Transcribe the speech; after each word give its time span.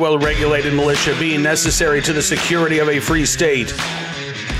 well 0.00 0.18
regulated 0.18 0.72
militia 0.72 1.14
being 1.18 1.42
necessary 1.42 2.00
to 2.00 2.14
the 2.14 2.22
security 2.22 2.78
of 2.78 2.88
a 2.88 2.98
free 2.98 3.26
state. 3.26 3.68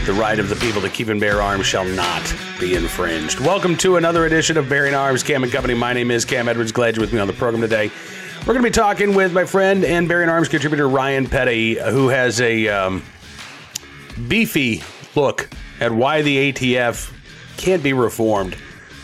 The 0.05 0.13
right 0.13 0.39
of 0.39 0.51
the 0.51 0.57
people 0.57 0.83
to 0.83 0.91
keep 0.91 1.09
and 1.09 1.19
bear 1.19 1.41
arms 1.41 1.65
shall 1.65 1.87
not 1.87 2.23
be 2.61 2.75
infringed. 2.75 3.41
Welcome 3.41 3.75
to 3.79 3.97
another 3.97 4.27
edition 4.27 4.59
of 4.59 4.69
Bearing 4.69 4.93
Arms, 4.93 5.23
Cam 5.23 5.43
and 5.43 5.51
Company. 5.51 5.73
My 5.73 5.95
name 5.95 6.11
is 6.11 6.27
Cam 6.27 6.47
Edwards. 6.47 6.73
Glad 6.73 6.95
you're 6.95 7.01
with 7.01 7.15
me 7.15 7.21
on 7.21 7.27
the 7.27 7.33
program 7.33 7.63
today. 7.63 7.91
We're 8.41 8.53
going 8.53 8.59
to 8.59 8.69
be 8.69 8.71
talking 8.71 9.15
with 9.15 9.33
my 9.33 9.47
friend 9.47 9.83
and 9.83 10.07
Bearing 10.07 10.29
Arms 10.29 10.49
contributor 10.49 10.87
Ryan 10.87 11.27
Petty, 11.27 11.77
who 11.79 12.09
has 12.09 12.39
a 12.43 12.69
um, 12.69 13.03
beefy 14.29 14.83
look 15.15 15.49
at 15.81 15.91
why 15.91 16.21
the 16.21 16.53
ATF 16.53 17.15
can't 17.57 17.83
be 17.83 17.95
reformed, 17.95 18.57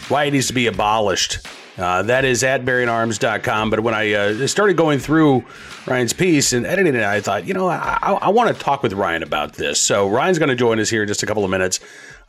why 0.08 0.24
it 0.24 0.32
needs 0.32 0.48
to 0.48 0.52
be 0.52 0.66
abolished. 0.66 1.46
Uh, 1.78 2.02
that 2.02 2.24
is 2.24 2.42
at 2.42 2.64
bearingarms.com. 2.64 3.70
But 3.70 3.80
when 3.80 3.94
I 3.94 4.12
uh, 4.12 4.46
started 4.46 4.76
going 4.76 4.98
through 4.98 5.44
Ryan's 5.86 6.12
piece 6.12 6.52
and 6.52 6.64
editing 6.64 6.94
it, 6.94 7.02
I 7.02 7.20
thought, 7.20 7.46
you 7.46 7.54
know, 7.54 7.68
I, 7.68 8.18
I, 8.22 8.28
want 8.30 8.54
to 8.54 8.62
talk 8.62 8.82
with 8.82 8.94
Ryan 8.94 9.22
about 9.22 9.54
this. 9.54 9.80
So 9.80 10.08
Ryan's 10.08 10.38
going 10.38 10.48
to 10.48 10.54
join 10.54 10.80
us 10.80 10.88
here 10.88 11.02
in 11.02 11.08
just 11.08 11.22
a 11.22 11.26
couple 11.26 11.44
of 11.44 11.50
minutes 11.50 11.80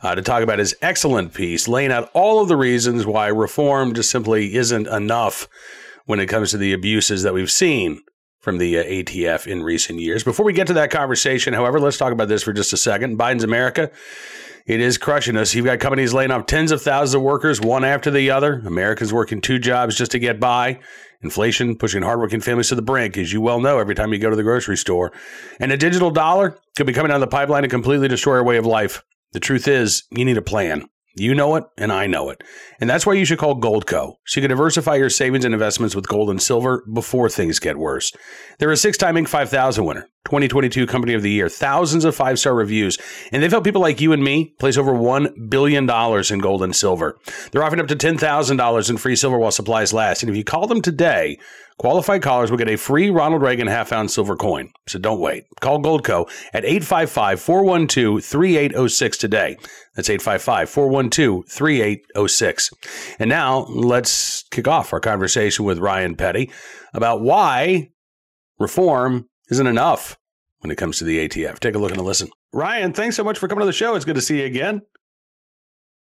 uh, 0.02 0.14
to 0.14 0.22
talk 0.22 0.42
about 0.42 0.58
his 0.58 0.76
excellent 0.82 1.32
piece, 1.32 1.66
laying 1.66 1.92
out 1.92 2.10
all 2.12 2.42
of 2.42 2.48
the 2.48 2.56
reasons 2.56 3.06
why 3.06 3.28
reform 3.28 3.94
just 3.94 4.10
simply 4.10 4.54
isn't 4.54 4.86
enough 4.86 5.48
when 6.04 6.20
it 6.20 6.26
comes 6.26 6.50
to 6.50 6.58
the 6.58 6.72
abuses 6.72 7.22
that 7.22 7.32
we've 7.32 7.50
seen 7.50 8.02
from 8.40 8.58
the 8.58 8.78
uh, 8.78 8.84
ATF 8.84 9.46
in 9.46 9.62
recent 9.62 9.98
years. 9.98 10.22
Before 10.22 10.44
we 10.44 10.52
get 10.52 10.66
to 10.68 10.74
that 10.74 10.90
conversation, 10.90 11.54
however, 11.54 11.80
let's 11.80 11.98
talk 11.98 12.12
about 12.12 12.28
this 12.28 12.42
for 12.42 12.52
just 12.52 12.72
a 12.72 12.76
second. 12.76 13.18
Biden's 13.18 13.44
America 13.44 13.90
it 14.68 14.80
is 14.80 14.98
crushing 14.98 15.38
us. 15.38 15.54
You've 15.54 15.64
got 15.64 15.80
companies 15.80 16.12
laying 16.12 16.30
off 16.30 16.44
tens 16.44 16.70
of 16.72 16.82
thousands 16.82 17.14
of 17.14 17.22
workers, 17.22 17.58
one 17.58 17.84
after 17.84 18.10
the 18.10 18.30
other. 18.30 18.62
Americans 18.66 19.14
working 19.14 19.40
two 19.40 19.58
jobs 19.58 19.96
just 19.96 20.10
to 20.10 20.18
get 20.18 20.38
by. 20.38 20.78
Inflation 21.22 21.74
pushing 21.74 22.02
hardworking 22.02 22.42
families 22.42 22.68
to 22.68 22.74
the 22.74 22.82
brink, 22.82 23.16
as 23.16 23.32
you 23.32 23.40
well 23.40 23.60
know 23.60 23.78
every 23.78 23.94
time 23.94 24.12
you 24.12 24.18
go 24.18 24.28
to 24.28 24.36
the 24.36 24.42
grocery 24.42 24.76
store. 24.76 25.10
And 25.58 25.72
a 25.72 25.78
digital 25.78 26.10
dollar 26.10 26.58
could 26.76 26.86
be 26.86 26.92
coming 26.92 27.08
down 27.08 27.20
the 27.20 27.26
pipeline 27.26 27.62
to 27.62 27.68
completely 27.68 28.08
destroy 28.08 28.36
our 28.36 28.44
way 28.44 28.58
of 28.58 28.66
life. 28.66 29.02
The 29.32 29.40
truth 29.40 29.66
is, 29.66 30.04
you 30.10 30.26
need 30.26 30.36
a 30.36 30.42
plan. 30.42 30.86
You 31.16 31.34
know 31.34 31.56
it, 31.56 31.64
and 31.76 31.90
I 31.90 32.06
know 32.06 32.28
it. 32.28 32.42
And 32.78 32.88
that's 32.88 33.06
why 33.06 33.14
you 33.14 33.24
should 33.24 33.38
call 33.38 33.60
Goldco, 33.60 34.16
so 34.26 34.38
you 34.38 34.42
can 34.42 34.50
diversify 34.50 34.96
your 34.96 35.10
savings 35.10 35.44
and 35.44 35.54
investments 35.54 35.96
with 35.96 36.06
gold 36.06 36.30
and 36.30 36.40
silver 36.40 36.84
before 36.92 37.28
things 37.28 37.58
get 37.58 37.78
worse. 37.78 38.12
They're 38.58 38.70
a 38.70 38.76
six 38.76 38.96
time 38.98 39.16
Inc. 39.16 39.28
5000 39.28 39.84
winner, 39.84 40.08
2022 40.28 40.86
Company 40.86 41.14
of 41.14 41.22
the 41.22 41.30
Year, 41.30 41.48
thousands 41.48 42.04
of 42.04 42.14
five 42.14 42.38
star 42.38 42.54
reviews, 42.54 42.98
and 43.32 43.42
they've 43.42 43.50
helped 43.50 43.64
people 43.64 43.80
like 43.80 43.98
you 43.98 44.12
and 44.12 44.22
me 44.22 44.52
place 44.58 44.76
over 44.76 44.92
$1 44.92 45.48
billion 45.48 45.88
in 45.88 46.38
gold 46.38 46.62
and 46.62 46.76
silver. 46.76 47.16
They're 47.50 47.64
offering 47.64 47.80
up 47.80 47.88
to 47.88 47.96
$10,000 47.96 48.90
in 48.90 48.96
free 48.98 49.16
silver 49.16 49.38
while 49.38 49.50
supplies 49.50 49.94
last. 49.94 50.22
And 50.22 50.28
if 50.28 50.36
you 50.36 50.44
call 50.44 50.66
them 50.66 50.82
today, 50.82 51.38
Qualified 51.78 52.22
callers 52.22 52.50
will 52.50 52.58
get 52.58 52.68
a 52.68 52.76
free 52.76 53.08
Ronald 53.08 53.40
Reagan 53.40 53.68
half 53.68 53.92
ounce 53.92 54.12
silver 54.12 54.34
coin. 54.34 54.72
So 54.88 54.98
don't 54.98 55.20
wait. 55.20 55.44
Call 55.60 55.80
Goldco 55.80 56.28
at 56.52 56.64
855 56.64 57.40
412 57.40 58.24
3806 58.24 59.16
today. 59.16 59.56
That's 59.94 60.10
855 60.10 60.68
412 60.68 61.44
3806. 61.48 62.70
And 63.20 63.30
now 63.30 63.60
let's 63.68 64.42
kick 64.50 64.66
off 64.66 64.92
our 64.92 64.98
conversation 64.98 65.64
with 65.64 65.78
Ryan 65.78 66.16
Petty 66.16 66.50
about 66.92 67.20
why 67.20 67.90
reform 68.58 69.28
isn't 69.50 69.66
enough 69.66 70.18
when 70.60 70.70
it 70.70 70.76
comes 70.76 70.98
to 70.98 71.04
the 71.04 71.28
ATF. 71.28 71.58
Take 71.58 71.74
a 71.74 71.78
look 71.78 71.90
and 71.90 72.00
a 72.00 72.02
listen. 72.02 72.28
Ryan, 72.52 72.92
thanks 72.92 73.16
so 73.16 73.24
much 73.24 73.38
for 73.38 73.48
coming 73.48 73.62
to 73.62 73.66
the 73.66 73.72
show. 73.72 73.94
It's 73.94 74.04
good 74.04 74.16
to 74.16 74.20
see 74.20 74.40
you 74.40 74.46
again. 74.46 74.82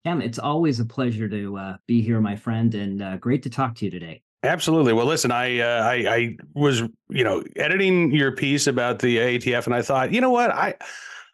Cam, 0.05 0.21
it's 0.21 0.39
always 0.39 0.79
a 0.79 0.85
pleasure 0.85 1.27
to 1.27 1.57
uh, 1.57 1.77
be 1.87 2.01
here, 2.01 2.21
my 2.21 2.35
friend, 2.35 2.75
and 2.75 3.01
uh, 3.01 3.17
great 3.17 3.41
to 3.43 3.49
talk 3.49 3.75
to 3.75 3.85
you 3.85 3.91
today. 3.91 4.21
Absolutely. 4.43 4.93
Well, 4.93 5.07
listen, 5.07 5.31
I, 5.31 5.59
uh, 5.59 5.83
I, 5.83 5.93
I 6.15 6.37
was 6.53 6.81
you 7.09 7.23
know 7.23 7.43
editing 7.55 8.11
your 8.11 8.31
piece 8.31 8.67
about 8.67 8.99
the 8.99 9.17
ATF, 9.17 9.65
and 9.65 9.73
I 9.73 9.81
thought, 9.81 10.13
you 10.13 10.21
know 10.21 10.29
what, 10.29 10.51
I 10.51 10.75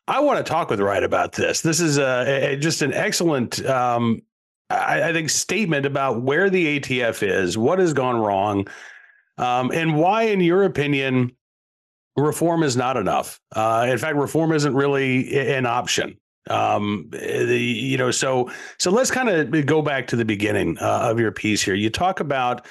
I 0.08 0.20
want 0.22 0.44
to 0.44 0.50
talk 0.50 0.70
with 0.70 0.80
Ryan 0.80 1.04
about 1.04 1.34
this. 1.34 1.62
This 1.62 1.80
is 1.80 1.98
a, 1.98 2.54
a 2.54 2.58
just 2.58 2.82
an 2.82 2.94
excellent, 2.94 3.64
um, 3.66 4.22
I, 4.70 5.10
I, 5.10 5.14
think, 5.14 5.30
statement 5.30 5.86
about 5.86 6.22
where 6.22 6.50
the 6.50 6.80
ATF 6.80 7.28
is, 7.28 7.58
what 7.58 7.80
has 7.80 7.94
gone 7.94 8.18
wrong, 8.18 8.68
um, 9.38 9.72
and 9.72 9.98
why, 9.98 10.24
in 10.24 10.40
your 10.40 10.64
opinion, 10.64 11.32
reform 12.22 12.64
is 12.64 12.78
not 12.78 12.98
enough. 12.98 13.40
Uh, 13.56 13.88
in 13.90 13.98
fact, 13.98 14.16
reform 14.16 14.52
isn't 14.52 14.74
really 14.74 15.38
an 15.38 15.66
option 15.66 16.18
um 16.50 17.08
the 17.12 17.56
you 17.56 18.00
know 18.00 18.09
so 18.09 18.50
so 18.80 18.90
let's 18.90 19.12
kind 19.12 19.30
of 19.30 19.64
go 19.68 19.80
back 19.80 20.08
to 20.08 20.16
the 20.16 20.26
beginning 20.26 20.76
uh, 20.82 21.02
of 21.04 21.20
your 21.20 21.32
piece 21.32 21.62
here 21.62 21.76
you 21.76 21.88
talk 21.88 22.20
about 22.20 22.66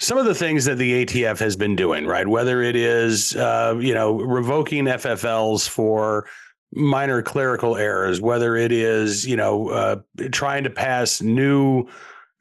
some 0.00 0.16
of 0.16 0.24
the 0.24 0.34
things 0.34 0.64
that 0.64 0.78
the 0.78 1.04
ATF 1.04 1.38
has 1.38 1.56
been 1.56 1.76
doing, 1.76 2.06
right? 2.06 2.26
Whether 2.26 2.62
it 2.62 2.74
is, 2.74 3.36
uh, 3.36 3.76
you 3.78 3.92
know, 3.92 4.18
revoking 4.18 4.86
FFLs 4.86 5.68
for 5.68 6.26
minor 6.72 7.20
clerical 7.20 7.76
errors, 7.76 8.18
whether 8.18 8.56
it 8.56 8.72
is, 8.72 9.26
you 9.26 9.36
know, 9.36 9.68
uh, 9.68 9.96
trying 10.32 10.64
to 10.64 10.70
pass 10.70 11.20
new, 11.20 11.86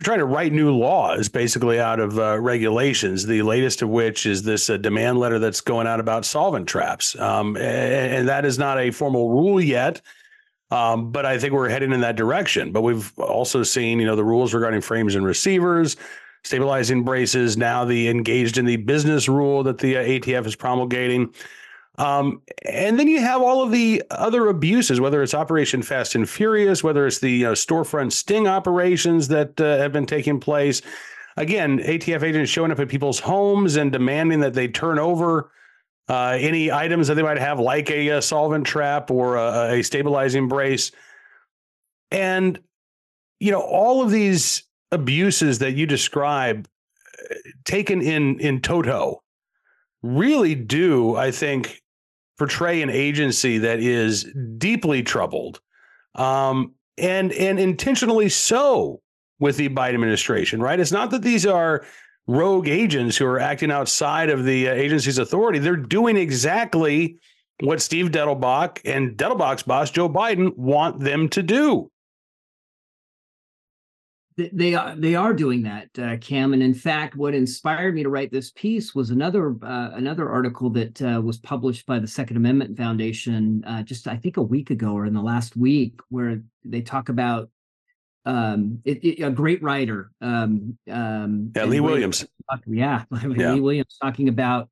trying 0.02 0.20
to 0.20 0.26
write 0.26 0.54
new 0.54 0.74
laws 0.74 1.30
basically 1.30 1.80
out 1.80 2.00
of 2.00 2.18
uh, 2.20 2.40
regulations. 2.40 3.26
The 3.26 3.42
latest 3.42 3.82
of 3.82 3.90
which 3.90 4.26
is 4.26 4.44
this 4.44 4.70
uh, 4.70 4.78
demand 4.78 5.20
letter 5.20 5.40
that's 5.40 5.62
going 5.62 5.88
out 5.88 6.00
about 6.00 6.26
solvent 6.26 6.68
traps, 6.68 7.18
um, 7.20 7.56
and, 7.58 8.14
and, 8.14 8.28
that 8.30 8.46
is 8.46 8.58
not 8.58 8.80
a 8.80 8.92
formal 8.92 9.30
rule 9.30 9.60
yet. 9.62 10.02
Um, 10.72 11.12
but 11.12 11.26
I 11.26 11.40
think 11.40 11.54
we're 11.54 11.70
heading 11.70 11.92
in 11.92 12.02
that 12.02 12.16
direction. 12.16 12.72
But 12.72 12.82
we've 12.82 13.18
also 13.18 13.64
seen, 13.64 14.00
you 14.00 14.06
know, 14.06 14.16
the 14.16 14.24
rules 14.24 14.54
regarding 14.54 14.82
frames 14.82 15.16
and 15.16 15.26
receivers 15.26 15.98
stabilizing 16.44 17.04
braces, 17.04 17.58
now 17.58 17.86
the 17.86 18.08
engaged 18.08 18.58
in 18.58 18.66
the 18.66 18.78
business 18.78 19.28
rule 19.28 19.64
that 19.64 19.78
the 19.78 19.98
uh, 19.98 20.04
ATF 20.04 20.46
is 20.46 20.56
promulgating. 20.56 21.34
Um, 22.00 22.42
and 22.66 22.98
then 22.98 23.10
you 23.10 23.20
have 23.20 23.42
all 23.42 23.62
of 23.62 23.72
the 23.72 24.02
other 24.10 24.48
abuses, 24.48 25.02
whether 25.02 25.22
it's 25.22 25.34
Operation 25.34 25.82
Fast 25.82 26.16
and 26.16 26.28
Furious, 26.28 26.82
whether 26.82 27.06
it's 27.06 27.20
the 27.20 27.48
uh, 27.48 27.52
storefront 27.52 28.14
sting 28.14 28.48
operations 28.48 29.28
that 29.28 29.60
uh, 29.60 29.78
have 29.78 29.92
been 29.92 30.06
taking 30.06 30.40
place. 30.40 30.82
Again, 31.36 31.80
ATF 31.80 32.24
agents 32.24 32.50
showing 32.50 32.72
up 32.72 32.80
at 32.80 32.88
people's 32.88 33.20
homes 33.20 33.76
and 33.76 33.92
demanding 33.92 34.40
that 34.40 34.54
they 34.54 34.70
turn 34.70 34.98
over 34.98 35.52
uh, 36.08 36.38
any 36.40 36.72
items 36.72 37.10
that 37.10 37.16
they 37.16 37.22
might 37.22 37.38
have, 37.38 37.60
like 37.60 37.92
a, 37.92 38.08
a 38.08 38.22
solvent 38.22 38.66
trap 38.66 39.12
or 39.12 39.36
a, 39.36 39.80
a 39.80 39.84
stabilizing 39.84 40.48
brace. 40.48 40.94
And, 42.12 42.60
you 43.42 43.52
know, 43.52 43.62
all 43.62 44.02
of 44.02 44.10
these 44.10 44.64
abuses 44.92 45.60
that 45.60 45.74
you 45.74 45.86
describe 45.86 46.68
taken 47.66 48.02
in 48.02 48.40
in 48.40 48.62
toto 48.62 49.22
really 50.02 50.56
do 50.56 51.16
i 51.16 51.30
think 51.30 51.82
portray 52.40 52.82
an 52.82 52.90
agency 52.90 53.60
that 53.60 53.80
is 53.80 54.26
deeply 54.58 55.04
troubled 55.04 55.62
um, 56.16 56.74
and 56.98 57.32
and 57.34 57.60
intentionally 57.60 58.30
so 58.30 59.02
with 59.40 59.58
the 59.58 59.70
Biden 59.70 59.94
administration 59.94 60.62
right? 60.62 60.80
It's 60.80 60.92
not 60.92 61.12
that 61.12 61.22
these 61.22 61.46
are 61.46 61.86
rogue 62.28 62.68
agents 62.68 63.18
who 63.18 63.26
are 63.26 63.40
acting 63.40 63.72
outside 63.72 64.30
of 64.30 64.46
the 64.46 64.70
uh, 64.70 64.74
agency's 64.74 65.18
authority. 65.18 65.60
They're 65.60 65.76
doing 65.76 66.16
exactly 66.16 67.18
what 67.62 67.82
Steve 67.82 68.12
Dettelbach 68.12 68.80
and 68.86 69.18
Dettelbach's 69.18 69.64
boss 69.64 69.92
Joe 69.92 70.10
Biden 70.10 70.56
want 70.56 71.00
them 71.00 71.28
to 71.30 71.44
do 71.44 71.92
they 74.54 74.76
are 74.76 74.96
they 74.96 75.16
are 75.16 75.34
doing 75.34 75.64
that, 75.64 75.90
uh, 76.00 76.18
Cam. 76.18 76.54
And 76.54 76.64
in 76.64 76.74
fact, 76.74 77.16
what 77.16 77.34
inspired 77.34 77.96
me 77.96 78.04
to 78.04 78.10
write 78.10 78.32
this 78.32 78.52
piece 78.52 78.96
was 78.96 79.10
another 79.10 79.56
uh, 79.62 79.92
another 79.94 80.30
article 80.30 80.70
that 80.72 81.02
uh, 81.02 81.22
was 81.22 81.38
published 81.38 81.86
by 81.86 82.00
the 82.00 82.08
Second 82.08 82.38
Amendment 82.38 82.78
Foundation 82.78 83.64
uh, 83.66 83.84
just 83.84 84.08
I 84.08 84.18
think 84.18 84.38
a 84.38 84.42
week 84.42 84.70
ago 84.70 84.94
or 84.94 85.06
in 85.06 85.14
the 85.14 85.22
last 85.22 85.56
week, 85.56 86.00
where 86.10 86.42
they 86.64 86.82
talk 86.82 87.10
about 87.10 87.50
um, 88.26 88.82
it, 88.86 89.04
it, 89.04 89.24
a 89.24 89.32
great 89.32 89.62
writer, 89.64 90.12
um, 90.22 90.78
um, 90.90 91.52
yeah, 91.56 91.66
Lee 91.66 91.80
Williams, 91.80 92.26
yeah, 92.68 93.04
yeah, 93.12 93.54
Lee 93.54 93.62
Williams 93.62 93.98
talking 94.02 94.30
about 94.30 94.70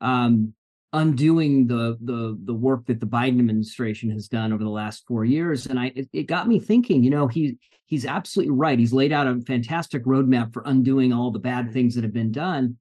um, 0.00 0.54
undoing 0.96 1.66
the 1.66 1.98
the 2.00 2.38
the 2.44 2.54
work 2.54 2.86
that 2.86 3.00
the 3.00 3.06
Biden 3.06 3.38
administration 3.38 4.10
has 4.10 4.28
done 4.28 4.52
over 4.52 4.64
the 4.64 4.70
last 4.70 5.06
four 5.06 5.24
years. 5.24 5.66
And 5.66 5.78
I 5.78 5.92
it, 5.94 6.08
it, 6.12 6.22
got 6.24 6.48
me 6.48 6.58
thinking, 6.58 7.04
you 7.04 7.10
know, 7.10 7.28
he 7.28 7.58
he's 7.84 8.06
absolutely 8.06 8.52
right. 8.52 8.78
He's 8.78 8.92
laid 8.92 9.12
out 9.12 9.26
a 9.26 9.40
fantastic 9.42 10.04
roadmap 10.04 10.52
for 10.52 10.62
undoing 10.64 11.12
all 11.12 11.30
the 11.30 11.38
bad 11.38 11.72
things 11.72 11.94
that 11.94 12.04
have 12.04 12.14
been 12.14 12.32
done. 12.32 12.78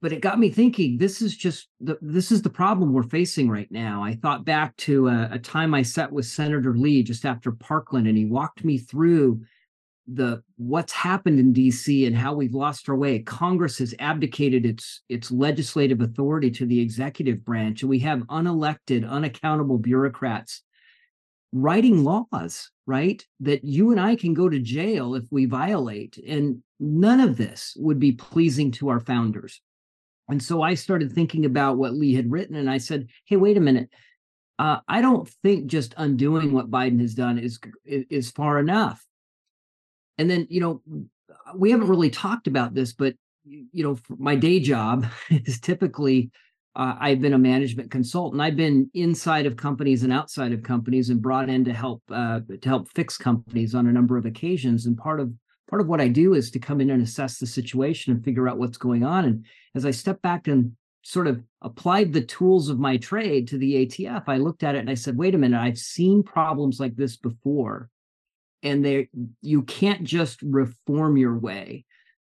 But 0.00 0.12
it 0.12 0.20
got 0.20 0.40
me 0.40 0.50
thinking, 0.50 0.98
this 0.98 1.22
is 1.22 1.36
just 1.36 1.68
the 1.78 1.98
this 2.00 2.32
is 2.32 2.42
the 2.42 2.50
problem 2.50 2.92
we're 2.92 3.02
facing 3.02 3.50
right 3.50 3.70
now. 3.70 4.02
I 4.02 4.14
thought 4.14 4.46
back 4.46 4.74
to 4.78 5.08
a, 5.08 5.28
a 5.32 5.38
time 5.38 5.74
I 5.74 5.82
sat 5.82 6.10
with 6.10 6.26
Senator 6.26 6.74
Lee 6.76 7.02
just 7.02 7.26
after 7.26 7.52
Parkland, 7.52 8.08
and 8.08 8.16
he 8.16 8.24
walked 8.24 8.64
me 8.64 8.78
through 8.78 9.42
the 10.06 10.42
what's 10.56 10.92
happened 10.92 11.38
in 11.38 11.54
DC 11.54 12.06
and 12.06 12.16
how 12.16 12.34
we've 12.34 12.54
lost 12.54 12.88
our 12.88 12.96
way. 12.96 13.20
Congress 13.20 13.78
has 13.78 13.94
abdicated 13.98 14.66
its 14.66 15.02
its 15.08 15.30
legislative 15.30 16.00
authority 16.00 16.50
to 16.50 16.66
the 16.66 16.80
executive 16.80 17.44
branch, 17.44 17.82
and 17.82 17.90
we 17.90 18.00
have 18.00 18.20
unelected, 18.20 19.08
unaccountable 19.08 19.78
bureaucrats 19.78 20.62
writing 21.52 22.02
laws, 22.02 22.70
right? 22.86 23.24
That 23.40 23.64
you 23.64 23.90
and 23.90 24.00
I 24.00 24.16
can 24.16 24.34
go 24.34 24.48
to 24.48 24.58
jail 24.58 25.14
if 25.14 25.24
we 25.30 25.44
violate, 25.44 26.18
and 26.18 26.62
none 26.80 27.20
of 27.20 27.36
this 27.36 27.74
would 27.78 27.98
be 27.98 28.12
pleasing 28.12 28.70
to 28.72 28.88
our 28.88 29.00
founders. 29.00 29.60
And 30.28 30.42
so 30.42 30.62
I 30.62 30.74
started 30.74 31.12
thinking 31.12 31.44
about 31.44 31.76
what 31.76 31.92
Lee 31.92 32.14
had 32.14 32.30
written, 32.30 32.56
and 32.56 32.70
I 32.70 32.78
said, 32.78 33.08
"Hey, 33.24 33.36
wait 33.36 33.56
a 33.56 33.60
minute. 33.60 33.90
Uh, 34.58 34.78
I 34.88 35.00
don't 35.00 35.28
think 35.28 35.66
just 35.66 35.94
undoing 35.96 36.52
what 36.52 36.70
Biden 36.70 37.00
has 37.00 37.14
done 37.14 37.38
is 37.38 37.60
is 37.84 38.30
far 38.30 38.58
enough." 38.58 39.04
And 40.18 40.30
then, 40.30 40.46
you 40.50 40.60
know, 40.60 40.82
we 41.54 41.70
haven't 41.70 41.88
really 41.88 42.10
talked 42.10 42.46
about 42.46 42.74
this, 42.74 42.92
but 42.92 43.14
you 43.44 43.82
know, 43.82 43.98
my 44.08 44.36
day 44.36 44.60
job 44.60 45.06
is 45.30 45.60
typically 45.60 46.30
uh, 46.74 46.96
I've 46.98 47.20
been 47.20 47.34
a 47.34 47.38
management 47.38 47.90
consultant. 47.90 48.40
I've 48.40 48.56
been 48.56 48.90
inside 48.94 49.44
of 49.44 49.56
companies 49.56 50.04
and 50.04 50.12
outside 50.12 50.52
of 50.52 50.62
companies 50.62 51.10
and 51.10 51.20
brought 51.20 51.50
in 51.50 51.64
to 51.66 51.72
help 51.72 52.02
uh, 52.10 52.40
to 52.60 52.68
help 52.68 52.88
fix 52.94 53.18
companies 53.18 53.74
on 53.74 53.86
a 53.86 53.92
number 53.92 54.16
of 54.16 54.24
occasions. 54.24 54.86
And 54.86 54.96
part 54.96 55.20
of 55.20 55.32
part 55.68 55.82
of 55.82 55.88
what 55.88 56.00
I 56.00 56.08
do 56.08 56.34
is 56.34 56.50
to 56.52 56.58
come 56.58 56.80
in 56.80 56.90
and 56.90 57.02
assess 57.02 57.38
the 57.38 57.46
situation 57.46 58.12
and 58.12 58.24
figure 58.24 58.48
out 58.48 58.58
what's 58.58 58.78
going 58.78 59.04
on. 59.04 59.24
And 59.24 59.44
as 59.74 59.84
I 59.84 59.90
step 59.90 60.22
back 60.22 60.48
and 60.48 60.74
sort 61.02 61.26
of 61.26 61.42
applied 61.62 62.12
the 62.12 62.22
tools 62.22 62.68
of 62.68 62.78
my 62.78 62.96
trade 62.96 63.48
to 63.48 63.58
the 63.58 63.86
ATF, 63.86 64.24
I 64.26 64.36
looked 64.36 64.62
at 64.62 64.74
it 64.74 64.78
and 64.78 64.90
I 64.90 64.94
said, 64.94 65.16
wait 65.16 65.34
a 65.34 65.38
minute, 65.38 65.60
I've 65.60 65.78
seen 65.78 66.22
problems 66.22 66.78
like 66.78 66.96
this 66.96 67.16
before. 67.16 67.90
And 68.62 68.84
there 68.84 69.06
you 69.40 69.62
can't 69.62 70.04
just 70.04 70.40
reform 70.42 71.16
your 71.16 71.36
way 71.36 71.84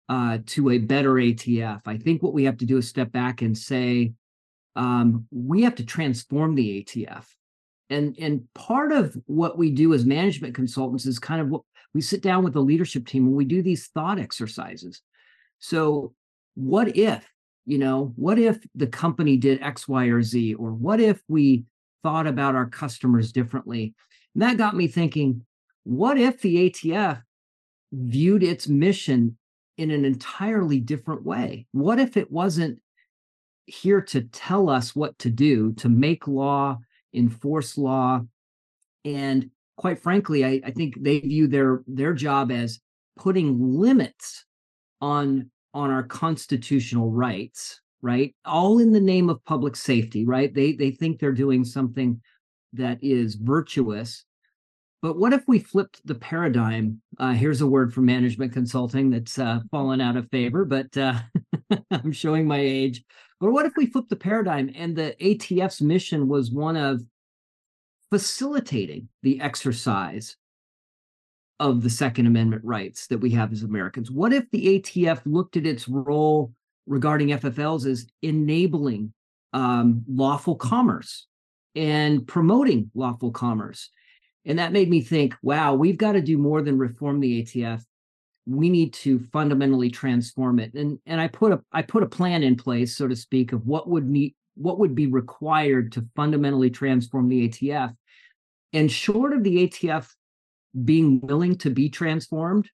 uh, 0.08 0.38
to 0.46 0.70
a 0.70 0.78
better 0.78 1.14
ATF. 1.14 1.82
I 1.86 1.96
think 1.96 2.22
what 2.22 2.34
we 2.34 2.44
have 2.44 2.58
to 2.58 2.66
do 2.66 2.76
is 2.76 2.88
step 2.88 3.10
back 3.10 3.42
and 3.42 3.56
say, 3.56 4.12
um, 4.76 5.26
we 5.30 5.62
have 5.62 5.74
to 5.76 5.84
transform 5.84 6.54
the 6.54 6.84
ATF. 6.84 7.24
And, 7.88 8.16
and 8.18 8.42
part 8.54 8.92
of 8.92 9.16
what 9.26 9.56
we 9.56 9.70
do 9.70 9.94
as 9.94 10.04
management 10.04 10.54
consultants 10.54 11.06
is 11.06 11.18
kind 11.18 11.40
of 11.40 11.48
what 11.48 11.62
we 11.94 12.00
sit 12.00 12.20
down 12.20 12.44
with 12.44 12.52
the 12.52 12.60
leadership 12.60 13.06
team 13.06 13.26
and 13.26 13.34
we 13.34 13.44
do 13.44 13.62
these 13.62 13.86
thought 13.88 14.18
exercises. 14.18 15.00
So, 15.60 16.12
what 16.54 16.96
if, 16.96 17.26
you 17.64 17.78
know, 17.78 18.12
what 18.16 18.38
if 18.38 18.58
the 18.74 18.86
company 18.86 19.36
did 19.36 19.62
X, 19.62 19.86
Y, 19.88 20.06
or 20.06 20.22
Z? 20.22 20.54
Or 20.54 20.72
what 20.72 21.00
if 21.00 21.20
we 21.28 21.64
thought 22.02 22.26
about 22.26 22.54
our 22.54 22.66
customers 22.66 23.32
differently? 23.32 23.94
And 24.34 24.42
that 24.42 24.58
got 24.58 24.76
me 24.76 24.88
thinking, 24.88 25.44
what 25.86 26.18
if 26.18 26.40
the 26.40 26.68
ATF 26.68 27.22
viewed 27.92 28.42
its 28.42 28.66
mission 28.66 29.38
in 29.78 29.92
an 29.92 30.04
entirely 30.04 30.80
different 30.80 31.24
way? 31.24 31.66
What 31.70 32.00
if 32.00 32.16
it 32.16 32.30
wasn't 32.30 32.80
here 33.66 34.00
to 34.00 34.22
tell 34.22 34.68
us 34.68 34.96
what 34.96 35.16
to 35.20 35.30
do, 35.30 35.72
to 35.74 35.88
make 35.88 36.26
law, 36.26 36.78
enforce 37.14 37.78
law, 37.78 38.22
and 39.04 39.48
quite 39.76 40.00
frankly, 40.00 40.44
I, 40.44 40.60
I 40.64 40.72
think 40.72 41.00
they 41.00 41.20
view 41.20 41.46
their 41.46 41.84
their 41.86 42.14
job 42.14 42.50
as 42.50 42.80
putting 43.16 43.78
limits 43.78 44.44
on 45.00 45.52
on 45.72 45.90
our 45.92 46.02
constitutional 46.02 47.12
rights, 47.12 47.80
right? 48.02 48.34
All 48.44 48.80
in 48.80 48.90
the 48.90 49.00
name 49.00 49.30
of 49.30 49.44
public 49.44 49.76
safety, 49.76 50.26
right? 50.26 50.52
They 50.52 50.72
they 50.72 50.90
think 50.90 51.20
they're 51.20 51.30
doing 51.30 51.64
something 51.64 52.20
that 52.72 52.98
is 53.02 53.36
virtuous. 53.36 54.24
But 55.06 55.18
what 55.18 55.32
if 55.32 55.46
we 55.46 55.60
flipped 55.60 56.04
the 56.04 56.16
paradigm? 56.16 57.00
Uh, 57.16 57.30
here's 57.30 57.60
a 57.60 57.66
word 57.68 57.94
for 57.94 58.00
management 58.00 58.52
consulting 58.52 59.08
that's 59.08 59.38
uh, 59.38 59.60
fallen 59.70 60.00
out 60.00 60.16
of 60.16 60.28
favor, 60.30 60.64
but 60.64 60.96
uh, 60.96 61.20
I'm 61.92 62.10
showing 62.10 62.44
my 62.44 62.58
age. 62.58 63.04
But 63.38 63.52
what 63.52 63.66
if 63.66 63.74
we 63.76 63.86
flipped 63.86 64.10
the 64.10 64.16
paradigm 64.16 64.68
and 64.74 64.96
the 64.96 65.14
ATF's 65.20 65.80
mission 65.80 66.26
was 66.26 66.50
one 66.50 66.76
of 66.76 67.02
facilitating 68.10 69.08
the 69.22 69.40
exercise 69.40 70.36
of 71.60 71.84
the 71.84 71.90
Second 71.90 72.26
Amendment 72.26 72.64
rights 72.64 73.06
that 73.06 73.18
we 73.18 73.30
have 73.30 73.52
as 73.52 73.62
Americans? 73.62 74.10
What 74.10 74.32
if 74.32 74.50
the 74.50 74.80
ATF 74.80 75.20
looked 75.24 75.56
at 75.56 75.66
its 75.66 75.86
role 75.86 76.52
regarding 76.88 77.28
FFLs 77.28 77.86
as 77.86 78.08
enabling 78.22 79.12
um, 79.52 80.02
lawful 80.08 80.56
commerce 80.56 81.28
and 81.76 82.26
promoting 82.26 82.90
lawful 82.96 83.30
commerce? 83.30 83.88
And 84.46 84.58
that 84.58 84.72
made 84.72 84.88
me 84.88 85.00
think, 85.00 85.34
wow, 85.42 85.74
we've 85.74 85.98
got 85.98 86.12
to 86.12 86.20
do 86.22 86.38
more 86.38 86.62
than 86.62 86.78
reform 86.78 87.20
the 87.20 87.42
ATF 87.42 87.82
we 88.46 88.68
need 88.68 88.92
to 88.94 89.18
fundamentally 89.32 89.90
transform 89.90 90.58
it. 90.58 90.72
And 90.74 90.98
and 91.06 91.20
i 91.20 91.28
put 91.28 91.52
a 91.52 91.60
i 91.72 91.82
put 91.82 92.02
a 92.02 92.08
plan 92.08 92.42
in 92.42 92.56
place 92.56 92.96
so 92.96 93.08
to 93.08 93.16
speak 93.16 93.52
of 93.52 93.66
what 93.66 93.88
would 93.88 94.08
need 94.08 94.34
what 94.54 94.78
would 94.78 94.94
be 94.94 95.06
required 95.06 95.92
to 95.92 96.06
fundamentally 96.16 96.70
transform 96.70 97.28
the 97.28 97.48
atf 97.48 97.94
and 98.72 98.90
short 98.90 99.34
of 99.34 99.44
the 99.44 99.68
atf 99.68 100.08
being 100.84 101.20
willing 101.20 101.56
to 101.56 101.70
be 101.70 101.90
transformed 101.90 102.70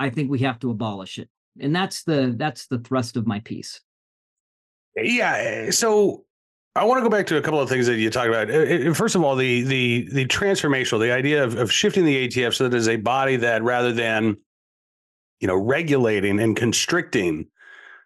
i 0.00 0.10
think 0.10 0.30
we 0.30 0.40
have 0.40 0.58
to 0.60 0.70
abolish 0.70 1.18
it. 1.18 1.28
And 1.60 1.74
that's 1.74 2.02
the 2.02 2.34
that's 2.36 2.66
the 2.66 2.78
thrust 2.78 3.16
of 3.16 3.26
my 3.26 3.40
piece. 3.40 3.80
Yeah 4.96 5.34
eh, 5.36 5.70
so 5.70 6.25
I 6.76 6.84
want 6.84 6.98
to 6.98 7.02
go 7.02 7.08
back 7.08 7.26
to 7.26 7.36
a 7.36 7.42
couple 7.42 7.60
of 7.60 7.68
things 7.68 7.86
that 7.86 7.96
you 7.96 8.10
talked 8.10 8.28
about. 8.28 8.96
First 8.96 9.14
of 9.14 9.24
all, 9.24 9.34
the 9.34 9.62
the 9.62 10.08
the 10.12 10.26
transformational, 10.26 11.00
the 11.00 11.12
idea 11.12 11.42
of, 11.42 11.56
of 11.56 11.72
shifting 11.72 12.04
the 12.04 12.28
ATF 12.28 12.54
so 12.54 12.64
that 12.64 12.74
it 12.74 12.78
is 12.78 12.88
a 12.88 12.96
body 12.96 13.36
that 13.36 13.62
rather 13.62 13.92
than 13.92 14.36
you 15.40 15.48
know, 15.48 15.56
regulating 15.56 16.40
and 16.40 16.56
constricting 16.56 17.46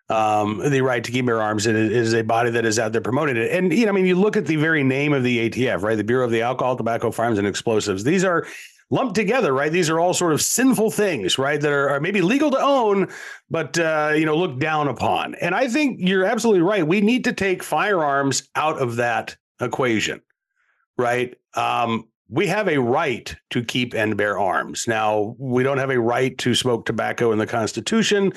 um, 0.09 0.59
the 0.71 0.81
right 0.81 1.05
to 1.05 1.13
keep 1.13 1.27
your 1.27 1.41
arms. 1.41 1.67
It 1.67 1.77
is 1.77 2.15
a 2.15 2.23
body 2.23 2.51
that 2.51 2.65
is 2.65 2.79
out 2.79 2.93
there 2.93 3.01
promoting 3.01 3.37
it. 3.37 3.51
And, 3.53 3.73
you 3.73 3.87
know, 3.87 3.93
I 3.93 3.95
mean, 3.95 4.07
you 4.07 4.17
look 4.17 4.37
at 4.37 4.47
the 4.47 4.57
very 4.57 4.83
name 4.83 5.13
of 5.13 5.23
the 5.23 5.49
ATF, 5.49 5.83
right? 5.83 5.95
The 5.95 6.05
Bureau 6.05 6.25
of 6.25 6.33
the 6.33 6.43
Alcohol, 6.43 6.77
Tobacco, 6.77 7.11
Firearms, 7.11 7.39
and 7.39 7.47
Explosives. 7.47 8.03
These 8.03 8.25
are 8.25 8.47
lumped 8.91 9.15
together, 9.15 9.53
right? 9.53 9.71
These 9.71 9.89
are 9.89 10.01
all 10.01 10.15
sort 10.15 10.33
of 10.33 10.43
sinful 10.43 10.91
things, 10.91 11.39
right? 11.39 11.61
That 11.61 11.73
are, 11.73 11.91
are 11.91 12.01
maybe 12.01 12.21
legal 12.21 12.51
to 12.51 12.61
own, 12.61 13.09
but, 13.49 13.79
uh, 13.79 14.13
you 14.15 14.27
know, 14.27 14.37
looked 14.37 14.59
down 14.59 14.89
upon. 14.89 15.37
And 15.37 15.55
I 15.55 15.69
think 15.69 15.99
you're 16.01 16.25
absolutely 16.25 16.63
right. 16.63 16.87
We 16.87 17.01
need 17.01 17.25
to 17.25 17.33
take 17.33 17.63
firearms 17.63 18.49
out 18.57 18.79
of 18.81 18.97
that 18.97 19.37
equation, 19.61 20.21
right? 20.99 21.35
Um, 21.55 22.09
we 22.29 22.47
have 22.47 22.69
a 22.69 22.79
right 22.79 23.35
to 23.51 23.65
keep 23.65 23.95
and 23.95 24.17
bear 24.17 24.39
arms. 24.39 24.87
Now, 24.87 25.35
we 25.39 25.63
don't 25.63 25.79
have 25.79 25.91
a 25.91 26.01
right 26.01 26.37
to 26.39 26.55
smoke 26.55 26.87
tobacco 26.87 27.33
in 27.33 27.39
the 27.39 27.47
Constitution. 27.47 28.33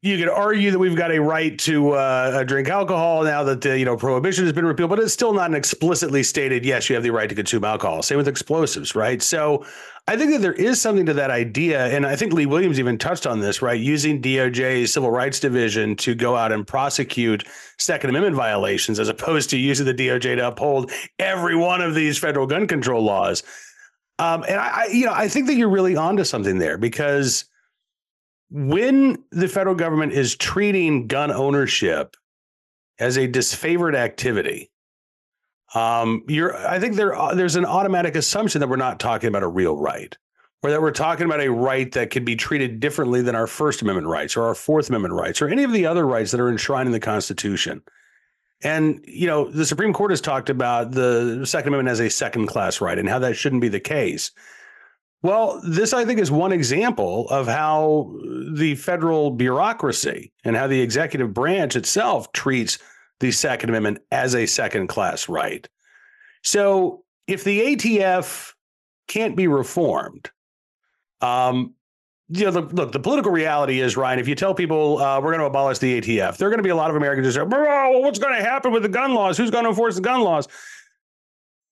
You 0.00 0.16
could 0.16 0.28
argue 0.28 0.70
that 0.70 0.78
we've 0.78 0.94
got 0.94 1.10
a 1.10 1.20
right 1.20 1.58
to 1.60 1.90
uh, 1.90 2.44
drink 2.44 2.68
alcohol 2.68 3.24
now 3.24 3.42
that 3.42 3.62
the 3.62 3.76
you 3.76 3.84
know 3.84 3.96
prohibition 3.96 4.44
has 4.44 4.52
been 4.52 4.64
repealed, 4.64 4.90
but 4.90 5.00
it's 5.00 5.12
still 5.12 5.32
not 5.32 5.50
an 5.50 5.56
explicitly 5.56 6.22
stated 6.22 6.64
yes, 6.64 6.88
you 6.88 6.94
have 6.94 7.02
the 7.02 7.10
right 7.10 7.28
to 7.28 7.34
consume 7.34 7.64
alcohol. 7.64 8.00
Same 8.02 8.18
with 8.18 8.28
explosives, 8.28 8.94
right? 8.94 9.20
So 9.20 9.66
I 10.08 10.16
think 10.16 10.32
that 10.32 10.40
there 10.40 10.52
is 10.52 10.80
something 10.80 11.06
to 11.06 11.14
that 11.14 11.30
idea. 11.30 11.86
And 11.86 12.04
I 12.04 12.16
think 12.16 12.32
Lee 12.32 12.46
Williams 12.46 12.78
even 12.80 12.98
touched 12.98 13.26
on 13.26 13.40
this, 13.40 13.62
right? 13.62 13.80
Using 13.80 14.20
DOJ's 14.20 14.92
Civil 14.92 15.10
Rights 15.10 15.38
Division 15.38 15.96
to 15.96 16.14
go 16.14 16.36
out 16.36 16.50
and 16.50 16.66
prosecute 16.66 17.46
Second 17.78 18.10
Amendment 18.10 18.36
violations 18.36 19.00
as 19.00 19.08
opposed 19.08 19.50
to 19.50 19.58
using 19.58 19.86
the 19.86 19.94
DOJ 19.94 20.36
to 20.36 20.48
uphold 20.48 20.90
every 21.18 21.56
one 21.56 21.80
of 21.80 21.94
these 21.94 22.18
federal 22.18 22.46
gun 22.46 22.66
control 22.66 23.02
laws. 23.02 23.44
Um, 24.18 24.44
and 24.44 24.56
I, 24.60 24.82
I, 24.82 24.86
you 24.92 25.06
know, 25.06 25.12
I 25.12 25.28
think 25.28 25.46
that 25.46 25.54
you're 25.54 25.68
really 25.68 25.96
onto 25.96 26.24
something 26.24 26.58
there 26.58 26.78
because 26.78 27.44
when 28.52 29.24
the 29.30 29.48
federal 29.48 29.74
government 29.74 30.12
is 30.12 30.36
treating 30.36 31.06
gun 31.06 31.30
ownership 31.30 32.16
as 32.98 33.16
a 33.16 33.26
disfavored 33.26 33.94
activity, 33.94 34.70
um, 35.74 36.22
you're 36.28 36.54
I 36.54 36.78
think 36.78 36.96
there 36.96 37.14
uh, 37.14 37.34
there's 37.34 37.56
an 37.56 37.64
automatic 37.64 38.14
assumption 38.14 38.60
that 38.60 38.68
we're 38.68 38.76
not 38.76 39.00
talking 39.00 39.28
about 39.28 39.42
a 39.42 39.48
real 39.48 39.76
right, 39.76 40.14
or 40.62 40.70
that 40.70 40.82
we're 40.82 40.90
talking 40.90 41.24
about 41.24 41.40
a 41.40 41.50
right 41.50 41.90
that 41.92 42.10
could 42.10 42.26
be 42.26 42.36
treated 42.36 42.78
differently 42.78 43.22
than 43.22 43.34
our 43.34 43.46
First 43.46 43.80
Amendment 43.80 44.06
rights 44.06 44.36
or 44.36 44.42
our 44.42 44.54
Fourth 44.54 44.90
Amendment 44.90 45.14
rights 45.14 45.40
or 45.40 45.48
any 45.48 45.64
of 45.64 45.72
the 45.72 45.86
other 45.86 46.06
rights 46.06 46.30
that 46.32 46.40
are 46.40 46.50
enshrined 46.50 46.86
in 46.86 46.92
the 46.92 47.00
Constitution. 47.00 47.82
And 48.62 49.02
you 49.08 49.26
know, 49.26 49.50
the 49.50 49.64
Supreme 49.64 49.94
Court 49.94 50.10
has 50.10 50.20
talked 50.20 50.50
about 50.50 50.92
the 50.92 51.46
Second 51.46 51.68
Amendment 51.68 51.92
as 51.92 52.00
a 52.00 52.10
second 52.10 52.48
class 52.48 52.82
right 52.82 52.98
and 52.98 53.08
how 53.08 53.20
that 53.20 53.34
shouldn't 53.34 53.62
be 53.62 53.68
the 53.68 53.80
case. 53.80 54.30
Well, 55.22 55.60
this 55.64 55.92
I 55.92 56.04
think 56.04 56.18
is 56.18 56.32
one 56.32 56.52
example 56.52 57.28
of 57.30 57.46
how 57.46 58.12
the 58.54 58.74
federal 58.74 59.30
bureaucracy 59.30 60.32
and 60.44 60.56
how 60.56 60.66
the 60.66 60.80
executive 60.80 61.32
branch 61.32 61.76
itself 61.76 62.32
treats 62.32 62.78
the 63.20 63.30
Second 63.30 63.70
Amendment 63.70 63.98
as 64.10 64.34
a 64.34 64.46
second 64.46 64.88
class 64.88 65.28
right. 65.28 65.68
So 66.42 67.04
if 67.28 67.44
the 67.44 67.76
ATF 67.76 68.52
can't 69.06 69.36
be 69.36 69.46
reformed, 69.46 70.28
um, 71.20 71.74
you 72.28 72.46
know, 72.46 72.50
look, 72.50 72.72
look, 72.72 72.92
the 72.92 72.98
political 72.98 73.30
reality 73.30 73.80
is, 73.80 73.96
Ryan, 73.96 74.18
if 74.18 74.26
you 74.26 74.34
tell 74.34 74.54
people 74.54 74.98
uh, 74.98 75.20
we're 75.20 75.30
going 75.30 75.40
to 75.40 75.46
abolish 75.46 75.78
the 75.78 76.00
ATF, 76.00 76.36
there 76.36 76.48
are 76.48 76.50
going 76.50 76.58
to 76.58 76.64
be 76.64 76.70
a 76.70 76.76
lot 76.76 76.90
of 76.90 76.96
Americans 76.96 77.26
who 77.26 77.32
say, 77.32 77.40
oh, 77.40 77.98
what's 78.00 78.18
going 78.18 78.34
to 78.34 78.42
happen 78.42 78.72
with 78.72 78.82
the 78.82 78.88
gun 78.88 79.14
laws? 79.14 79.36
Who's 79.36 79.50
going 79.50 79.64
to 79.64 79.70
enforce 79.70 79.94
the 79.94 80.00
gun 80.00 80.22
laws? 80.22 80.48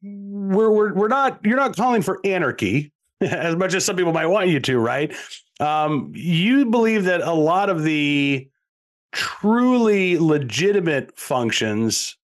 We're, 0.02 0.70
we're, 0.70 0.94
we're 0.94 1.08
not, 1.08 1.40
you're 1.44 1.56
not 1.56 1.74
calling 1.74 2.02
for 2.02 2.20
anarchy 2.24 2.92
as 3.30 3.56
much 3.56 3.74
as 3.74 3.84
some 3.84 3.96
people 3.96 4.12
might 4.12 4.26
want 4.26 4.48
you 4.48 4.60
to, 4.60 4.78
right? 4.78 5.14
Um, 5.58 6.12
you 6.14 6.66
believe 6.66 7.04
that 7.04 7.20
a 7.20 7.32
lot 7.32 7.68
of 7.68 7.82
the 7.82 8.48
truly 9.12 10.18
legitimate 10.18 11.18
functions 11.18 12.16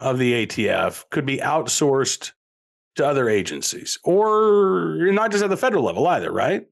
of 0.00 0.18
the 0.18 0.46
ATF 0.46 1.04
could 1.10 1.26
be 1.26 1.38
outsourced 1.38 2.32
to 2.96 3.06
other 3.06 3.28
agencies 3.28 3.98
or 4.04 4.98
not 5.00 5.32
just 5.32 5.42
at 5.42 5.50
the 5.50 5.56
federal 5.56 5.84
level 5.84 6.06
either, 6.06 6.30
right? 6.30 6.66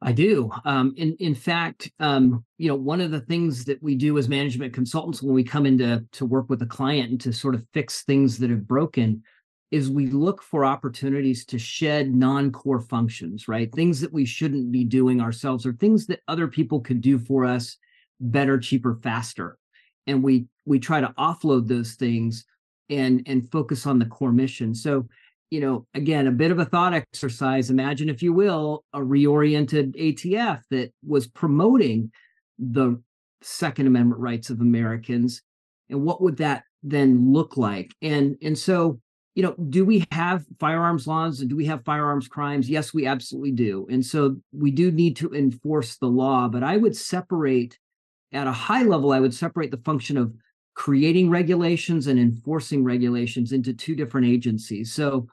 I 0.00 0.12
do. 0.12 0.50
Um, 0.64 0.94
in 0.96 1.16
in 1.18 1.34
fact, 1.34 1.90
um, 1.98 2.44
you 2.56 2.68
know, 2.68 2.76
one 2.76 3.00
of 3.00 3.10
the 3.10 3.20
things 3.20 3.64
that 3.64 3.82
we 3.82 3.96
do 3.96 4.16
as 4.16 4.28
management 4.28 4.72
consultants 4.72 5.22
when 5.22 5.34
we 5.34 5.42
come 5.42 5.66
into 5.66 6.04
to 6.12 6.24
work 6.24 6.48
with 6.48 6.62
a 6.62 6.66
client 6.66 7.10
and 7.10 7.20
to 7.22 7.32
sort 7.32 7.56
of 7.56 7.66
fix 7.74 8.04
things 8.04 8.38
that 8.38 8.48
have 8.48 8.66
broken, 8.66 9.22
is 9.70 9.90
we 9.90 10.06
look 10.06 10.42
for 10.42 10.64
opportunities 10.64 11.44
to 11.44 11.58
shed 11.58 12.14
non-core 12.14 12.80
functions, 12.80 13.48
right? 13.48 13.70
Things 13.72 14.00
that 14.00 14.12
we 14.12 14.24
shouldn't 14.24 14.72
be 14.72 14.84
doing 14.84 15.20
ourselves, 15.20 15.66
or 15.66 15.72
things 15.72 16.06
that 16.06 16.20
other 16.28 16.48
people 16.48 16.80
could 16.80 17.00
do 17.00 17.18
for 17.18 17.44
us 17.44 17.76
better, 18.20 18.58
cheaper, 18.58 18.98
faster, 19.02 19.58
and 20.06 20.22
we 20.22 20.46
we 20.64 20.78
try 20.78 21.00
to 21.00 21.14
offload 21.18 21.68
those 21.68 21.94
things 21.94 22.44
and 22.90 23.22
and 23.26 23.50
focus 23.50 23.86
on 23.86 23.98
the 23.98 24.06
core 24.06 24.32
mission. 24.32 24.74
So 24.74 25.06
you 25.50 25.60
know, 25.60 25.86
again, 25.94 26.26
a 26.26 26.32
bit 26.32 26.50
of 26.50 26.58
a 26.58 26.64
thought 26.64 26.92
exercise. 26.92 27.70
Imagine, 27.70 28.08
if 28.08 28.22
you 28.22 28.32
will, 28.32 28.84
a 28.92 28.98
reoriented 28.98 29.96
ATF 29.96 30.60
that 30.70 30.92
was 31.06 31.26
promoting 31.26 32.10
the 32.58 33.00
Second 33.40 33.86
Amendment 33.86 34.20
rights 34.20 34.50
of 34.50 34.60
Americans, 34.60 35.42
and 35.88 36.02
what 36.02 36.20
would 36.20 36.36
that 36.38 36.64
then 36.82 37.32
look 37.32 37.56
like? 37.56 37.94
And 38.02 38.36
and 38.42 38.58
so, 38.58 39.00
you 39.38 39.44
know, 39.44 39.54
do 39.70 39.84
we 39.84 40.04
have 40.10 40.44
firearms 40.58 41.06
laws? 41.06 41.38
And 41.38 41.48
do 41.48 41.54
we 41.54 41.66
have 41.66 41.84
firearms 41.84 42.26
crimes? 42.26 42.68
Yes, 42.68 42.92
we 42.92 43.06
absolutely 43.06 43.52
do. 43.52 43.86
And 43.88 44.04
so 44.04 44.34
we 44.50 44.72
do 44.72 44.90
need 44.90 45.14
to 45.18 45.32
enforce 45.32 45.96
the 45.96 46.08
law. 46.08 46.48
But 46.48 46.64
I 46.64 46.76
would 46.76 46.96
separate 46.96 47.78
at 48.32 48.48
a 48.48 48.52
high 48.52 48.82
level. 48.82 49.12
I 49.12 49.20
would 49.20 49.32
separate 49.32 49.70
the 49.70 49.80
function 49.84 50.16
of 50.16 50.34
creating 50.74 51.30
regulations 51.30 52.08
and 52.08 52.18
enforcing 52.18 52.82
regulations 52.82 53.52
into 53.52 53.72
two 53.72 53.94
different 53.94 54.26
agencies. 54.26 54.92
So 54.92 55.28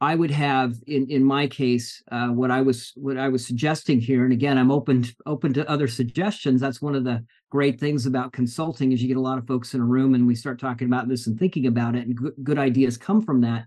I 0.00 0.14
would 0.14 0.30
have 0.30 0.76
in 0.86 1.10
in 1.10 1.24
my 1.24 1.48
case 1.48 2.02
uh, 2.12 2.28
what 2.28 2.50
I 2.50 2.62
was 2.62 2.92
what 2.94 3.16
I 3.16 3.28
was 3.28 3.44
suggesting 3.44 4.00
here, 4.00 4.24
and 4.24 4.32
again, 4.32 4.56
I'm 4.56 4.70
open 4.70 5.04
open 5.26 5.52
to 5.54 5.68
other 5.68 5.88
suggestions. 5.88 6.60
That's 6.60 6.80
one 6.80 6.94
of 6.94 7.04
the 7.04 7.24
great 7.50 7.80
things 7.80 8.06
about 8.06 8.32
consulting 8.32 8.92
is 8.92 9.02
you 9.02 9.08
get 9.08 9.16
a 9.16 9.20
lot 9.20 9.38
of 9.38 9.46
folks 9.46 9.74
in 9.74 9.80
a 9.80 9.84
room 9.84 10.14
and 10.14 10.26
we 10.26 10.34
start 10.34 10.60
talking 10.60 10.86
about 10.86 11.08
this 11.08 11.26
and 11.26 11.38
thinking 11.38 11.66
about 11.66 11.96
it, 11.96 12.06
and 12.06 12.16
good, 12.16 12.34
good 12.44 12.58
ideas 12.58 12.96
come 12.96 13.22
from 13.22 13.40
that. 13.40 13.66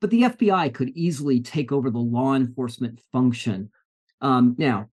But 0.00 0.10
the 0.10 0.22
FBI 0.22 0.72
could 0.72 0.90
easily 0.90 1.40
take 1.40 1.72
over 1.72 1.90
the 1.90 1.98
law 1.98 2.34
enforcement 2.34 3.00
function. 3.12 3.70
Um, 4.20 4.54
now, 4.58 4.90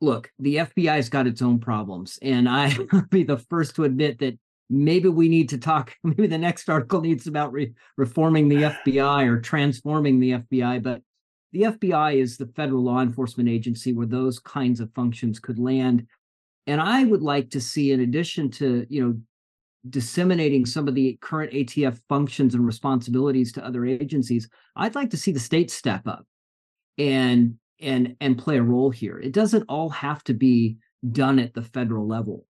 look, 0.00 0.30
the 0.38 0.56
FBI's 0.56 1.10
got 1.10 1.26
its 1.26 1.42
own 1.42 1.58
problems, 1.58 2.18
and 2.22 2.48
I 2.48 2.74
will 2.92 3.02
be 3.10 3.24
the 3.24 3.38
first 3.38 3.76
to 3.76 3.84
admit 3.84 4.20
that 4.20 4.38
maybe 4.70 5.08
we 5.08 5.28
need 5.28 5.48
to 5.48 5.58
talk 5.58 5.94
maybe 6.04 6.26
the 6.26 6.38
next 6.38 6.68
article 6.68 7.00
needs 7.00 7.26
about 7.26 7.52
re- 7.52 7.74
reforming 7.96 8.48
the 8.48 8.56
fbi 8.86 9.26
or 9.26 9.40
transforming 9.40 10.20
the 10.20 10.32
fbi 10.32 10.82
but 10.82 11.02
the 11.52 11.62
fbi 11.62 12.16
is 12.16 12.36
the 12.36 12.46
federal 12.46 12.82
law 12.82 13.00
enforcement 13.00 13.48
agency 13.48 13.92
where 13.92 14.06
those 14.06 14.38
kinds 14.38 14.78
of 14.78 14.92
functions 14.94 15.40
could 15.40 15.58
land. 15.58 16.06
And 16.66 16.80
i 16.80 17.04
would 17.04 17.22
like 17.22 17.50
to 17.50 17.60
see 17.60 17.90
in 17.90 18.00
addition 18.00 18.50
to 18.52 18.86
you 18.88 19.04
know 19.04 19.20
disseminating 19.88 20.66
some 20.66 20.86
of 20.86 20.94
the 20.94 21.18
current 21.20 21.52
atf 21.52 21.98
functions 22.08 22.54
and 22.54 22.64
responsibilities 22.64 23.50
to 23.50 23.64
other 23.64 23.86
agencies 23.86 24.46
i'd 24.76 24.94
like 24.94 25.08
to 25.08 25.16
see 25.16 25.32
the 25.32 25.40
state 25.40 25.70
step 25.70 26.06
up 26.06 26.26
and 26.98 27.56
and 27.80 28.16
and 28.20 28.38
play 28.38 28.58
a 28.58 28.62
role 28.62 28.90
here. 28.90 29.18
It 29.18 29.32
doesn't 29.32 29.64
all 29.68 29.90
have 29.90 30.22
to 30.24 30.34
be 30.34 30.76
done 31.10 31.38
at 31.38 31.54
the 31.54 31.62
federal 31.62 32.06
level 32.06 32.46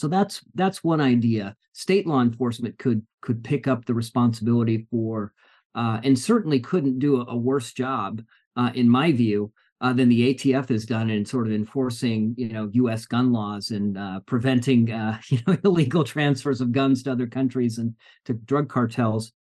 so 0.00 0.08
that's 0.08 0.40
that's 0.54 0.82
one 0.82 1.00
idea. 1.00 1.54
State 1.74 2.06
law 2.06 2.22
enforcement 2.22 2.78
could 2.78 3.02
could 3.20 3.44
pick 3.44 3.68
up 3.68 3.84
the 3.84 3.92
responsibility 3.92 4.86
for, 4.90 5.34
uh, 5.74 6.00
and 6.02 6.18
certainly 6.18 6.58
couldn't 6.58 6.98
do 6.98 7.20
a, 7.20 7.26
a 7.28 7.36
worse 7.36 7.74
job, 7.74 8.22
uh, 8.56 8.70
in 8.74 8.88
my 8.88 9.12
view, 9.12 9.52
uh, 9.82 9.92
than 9.92 10.08
the 10.08 10.32
ATF 10.32 10.70
has 10.70 10.86
done 10.86 11.10
in 11.10 11.26
sort 11.26 11.46
of 11.46 11.52
enforcing, 11.52 12.34
you 12.38 12.48
know, 12.48 12.70
U.S. 12.72 13.04
gun 13.04 13.30
laws 13.30 13.72
and 13.72 13.98
uh, 13.98 14.20
preventing, 14.20 14.90
uh, 14.90 15.18
you 15.28 15.38
know, 15.46 15.58
illegal 15.64 16.02
transfers 16.02 16.62
of 16.62 16.72
guns 16.72 17.02
to 17.02 17.12
other 17.12 17.26
countries 17.26 17.76
and 17.76 17.94
to 18.24 18.32
drug 18.32 18.70
cartels. 18.70 19.32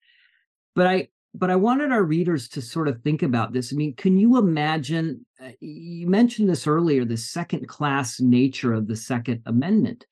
But 0.75 0.87
I, 0.87 1.07
but 1.33 1.49
I 1.49 1.55
wanted 1.55 1.93
our 1.93 2.03
readers 2.03 2.49
to 2.49 2.61
sort 2.61 2.89
of 2.89 3.01
think 3.01 3.23
about 3.23 3.53
this. 3.53 3.71
I 3.71 3.77
mean, 3.77 3.95
can 3.95 4.17
you 4.17 4.37
imagine? 4.37 5.25
Uh, 5.41 5.51
you 5.61 6.07
mentioned 6.07 6.49
this 6.49 6.67
earlier, 6.67 7.05
the 7.05 7.15
second 7.15 7.65
class 7.69 8.19
nature 8.19 8.73
of 8.73 8.87
the 8.87 8.97
Second 8.97 9.41
Amendment. 9.45 10.05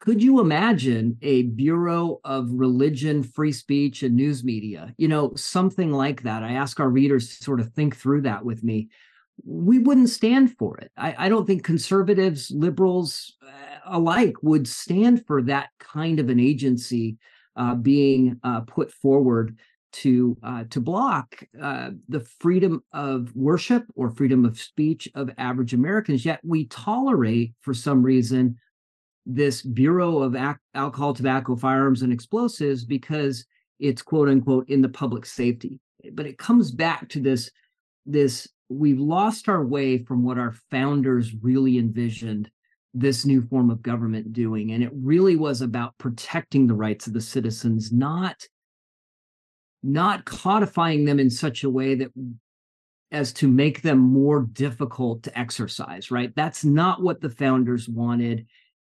Could 0.00 0.22
you 0.22 0.40
imagine 0.40 1.16
a 1.22 1.44
Bureau 1.44 2.20
of 2.24 2.50
Religion, 2.50 3.22
Free 3.22 3.52
Speech, 3.52 4.02
and 4.02 4.14
News 4.14 4.44
Media? 4.44 4.94
You 4.98 5.08
know, 5.08 5.32
something 5.34 5.92
like 5.92 6.22
that. 6.22 6.42
I 6.42 6.52
ask 6.52 6.78
our 6.78 6.90
readers 6.90 7.38
to 7.38 7.44
sort 7.44 7.60
of 7.60 7.72
think 7.72 7.96
through 7.96 8.22
that 8.22 8.44
with 8.44 8.62
me. 8.62 8.88
We 9.44 9.78
wouldn't 9.78 10.10
stand 10.10 10.56
for 10.58 10.76
it. 10.76 10.92
I, 10.96 11.14
I 11.18 11.28
don't 11.28 11.46
think 11.46 11.64
conservatives, 11.64 12.50
liberals 12.50 13.34
uh, 13.42 13.78
alike 13.86 14.34
would 14.42 14.68
stand 14.68 15.26
for 15.26 15.42
that 15.42 15.70
kind 15.78 16.20
of 16.20 16.28
an 16.28 16.38
agency 16.38 17.16
uh, 17.56 17.74
being 17.74 18.38
uh, 18.44 18.60
put 18.60 18.92
forward 18.92 19.58
to 19.92 20.36
uh, 20.42 20.64
to 20.70 20.80
block 20.80 21.42
uh, 21.60 21.90
the 22.08 22.20
freedom 22.40 22.82
of 22.92 23.34
worship 23.34 23.84
or 23.94 24.10
freedom 24.10 24.44
of 24.44 24.58
speech 24.58 25.08
of 25.14 25.30
average 25.38 25.72
Americans. 25.72 26.24
Yet 26.24 26.40
we 26.42 26.66
tolerate, 26.66 27.54
for 27.60 27.72
some 27.72 28.02
reason, 28.02 28.58
this 29.26 29.62
Bureau 29.62 30.18
of 30.18 30.34
Ac- 30.34 30.58
Alcohol, 30.74 31.14
Tobacco, 31.14 31.56
Firearms, 31.56 32.02
and 32.02 32.12
Explosives 32.12 32.84
because 32.84 33.46
it's 33.80 34.02
quote 34.02 34.28
unquote 34.28 34.68
in 34.68 34.82
the 34.82 34.88
public 34.88 35.26
safety. 35.26 35.80
But 36.12 36.26
it 36.26 36.38
comes 36.38 36.70
back 36.70 37.08
to 37.10 37.20
this 37.20 37.50
this 38.06 38.48
we've 38.68 39.00
lost 39.00 39.48
our 39.48 39.64
way 39.64 39.98
from 39.98 40.22
what 40.22 40.38
our 40.38 40.52
founders 40.70 41.34
really 41.42 41.78
envisioned 41.78 42.50
this 42.92 43.26
new 43.26 43.42
form 43.42 43.70
of 43.70 43.82
government 43.82 44.32
doing. 44.32 44.72
And 44.72 44.82
it 44.82 44.92
really 44.94 45.36
was 45.36 45.60
about 45.60 45.96
protecting 45.98 46.66
the 46.66 46.74
rights 46.74 47.06
of 47.06 47.12
the 47.12 47.20
citizens 47.20 47.92
not 47.92 48.46
not 49.82 50.24
codifying 50.24 51.04
them 51.04 51.18
in 51.18 51.28
such 51.28 51.62
a 51.62 51.70
way 51.70 51.94
that 51.94 52.10
as 53.12 53.32
to 53.34 53.46
make 53.46 53.82
them 53.82 53.98
more 53.98 54.42
difficult 54.52 55.22
to 55.22 55.38
exercise 55.38 56.10
right? 56.10 56.32
That's 56.36 56.64
not 56.64 57.02
what 57.02 57.20
the 57.20 57.30
founders 57.30 57.88
wanted 57.88 58.46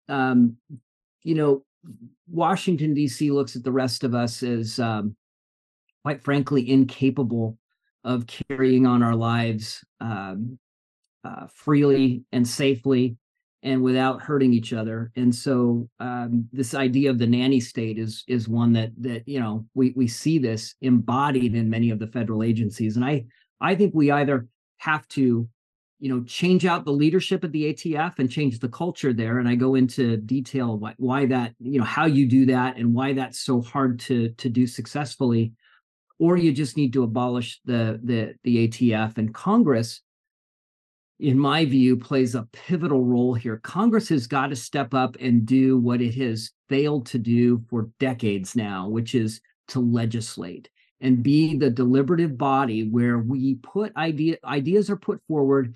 um, 0.10 0.58
you 1.24 1.36
know, 1.36 1.64
Washington 2.30 2.94
D.C. 2.94 3.32
looks 3.32 3.56
at 3.56 3.64
the 3.64 3.72
rest 3.72 4.04
of 4.04 4.16
us 4.16 4.44
as, 4.44 4.80
um, 4.80 5.16
quite 6.04 6.24
frankly, 6.24 6.70
incapable 6.70 7.58
of 8.04 8.26
carrying 8.28 8.86
on 8.86 9.02
our 9.02 9.16
lives 9.16 9.84
um, 10.00 10.58
uh, 11.24 11.48
freely 11.48 12.24
and 12.32 12.48
safely 12.48 13.18
and 13.64 13.82
without 13.82 14.22
hurting 14.22 14.54
each 14.54 14.74
other. 14.74 15.12
And 15.16 15.34
so 15.34 15.90
um, 16.00 16.48
this 16.54 16.76
idea 16.76 17.10
of 17.10 17.18
the 17.18 17.26
nanny 17.26 17.60
state 17.60 17.98
is 17.98 18.24
is 18.28 18.48
one 18.48 18.72
that 18.74 18.92
that 19.00 19.28
you 19.28 19.40
know 19.40 19.66
we 19.74 19.92
we 19.96 20.08
see 20.08 20.38
this 20.38 20.76
embodied 20.82 21.56
in 21.56 21.70
many 21.70 21.90
of 21.90 21.98
the 21.98 22.08
federal 22.08 22.44
agencies. 22.44 22.96
And 22.96 23.04
I 23.04 23.26
I 23.60 23.74
think 23.74 23.94
we 23.96 24.12
either 24.12 24.48
have 24.78 25.08
to 25.10 25.50
you 26.00 26.10
know 26.10 26.24
change 26.24 26.66
out 26.66 26.86
the 26.86 26.92
leadership 26.92 27.44
at 27.44 27.52
the 27.52 27.74
ATF 27.74 28.20
and 28.20 28.30
change 28.30 28.60
the 28.60 28.70
culture 28.70 29.14
there 29.14 29.40
and 29.40 29.48
I 29.48 29.56
go 29.56 29.76
into 29.76 30.18
detail 30.18 30.78
why, 30.78 30.94
why 30.98 31.26
that 31.28 31.54
you 31.60 31.80
know 31.80 31.86
how 31.86 32.06
you 32.06 32.28
do 32.28 32.46
that 32.48 32.78
and 32.78 32.94
why 32.94 33.14
that's 33.14 33.40
so 33.40 33.62
hard 33.62 34.00
to 34.02 34.30
to 34.30 34.50
do 34.50 34.68
successfully 34.68 35.54
or 36.20 36.38
you 36.38 36.52
just 36.52 36.78
need 36.78 36.94
to 36.94 37.04
abolish 37.04 37.60
the 37.66 38.00
the 38.04 38.36
the 38.44 38.68
ATF 38.68 39.18
and 39.18 39.34
Congress 39.34 40.02
in 41.20 41.40
my 41.40 41.64
view 41.64 41.96
plays 41.96 42.36
a 42.36 42.48
pivotal 42.52 43.06
role 43.06 43.34
here. 43.34 43.62
Congress 43.64 44.10
has 44.10 44.28
got 44.28 44.48
to 44.48 44.56
step 44.56 44.94
up 44.94 45.16
and 45.22 45.46
do 45.46 45.78
what 45.78 46.02
it 46.02 46.14
has 46.16 46.52
failed 46.68 47.06
to 47.06 47.18
do 47.18 47.64
for 47.70 47.90
decades 48.00 48.56
now 48.56 48.90
which 48.90 49.16
is 49.16 49.40
to 49.70 49.80
legislate 49.80 50.70
and 51.02 51.24
be 51.24 51.56
the 51.58 51.70
deliberative 51.70 52.38
body 52.38 52.90
where 52.90 53.20
we 53.20 53.56
put 53.56 53.96
idea 53.96 54.38
ideas 54.46 54.90
are 54.90 54.98
put 54.98 55.22
forward 55.28 55.76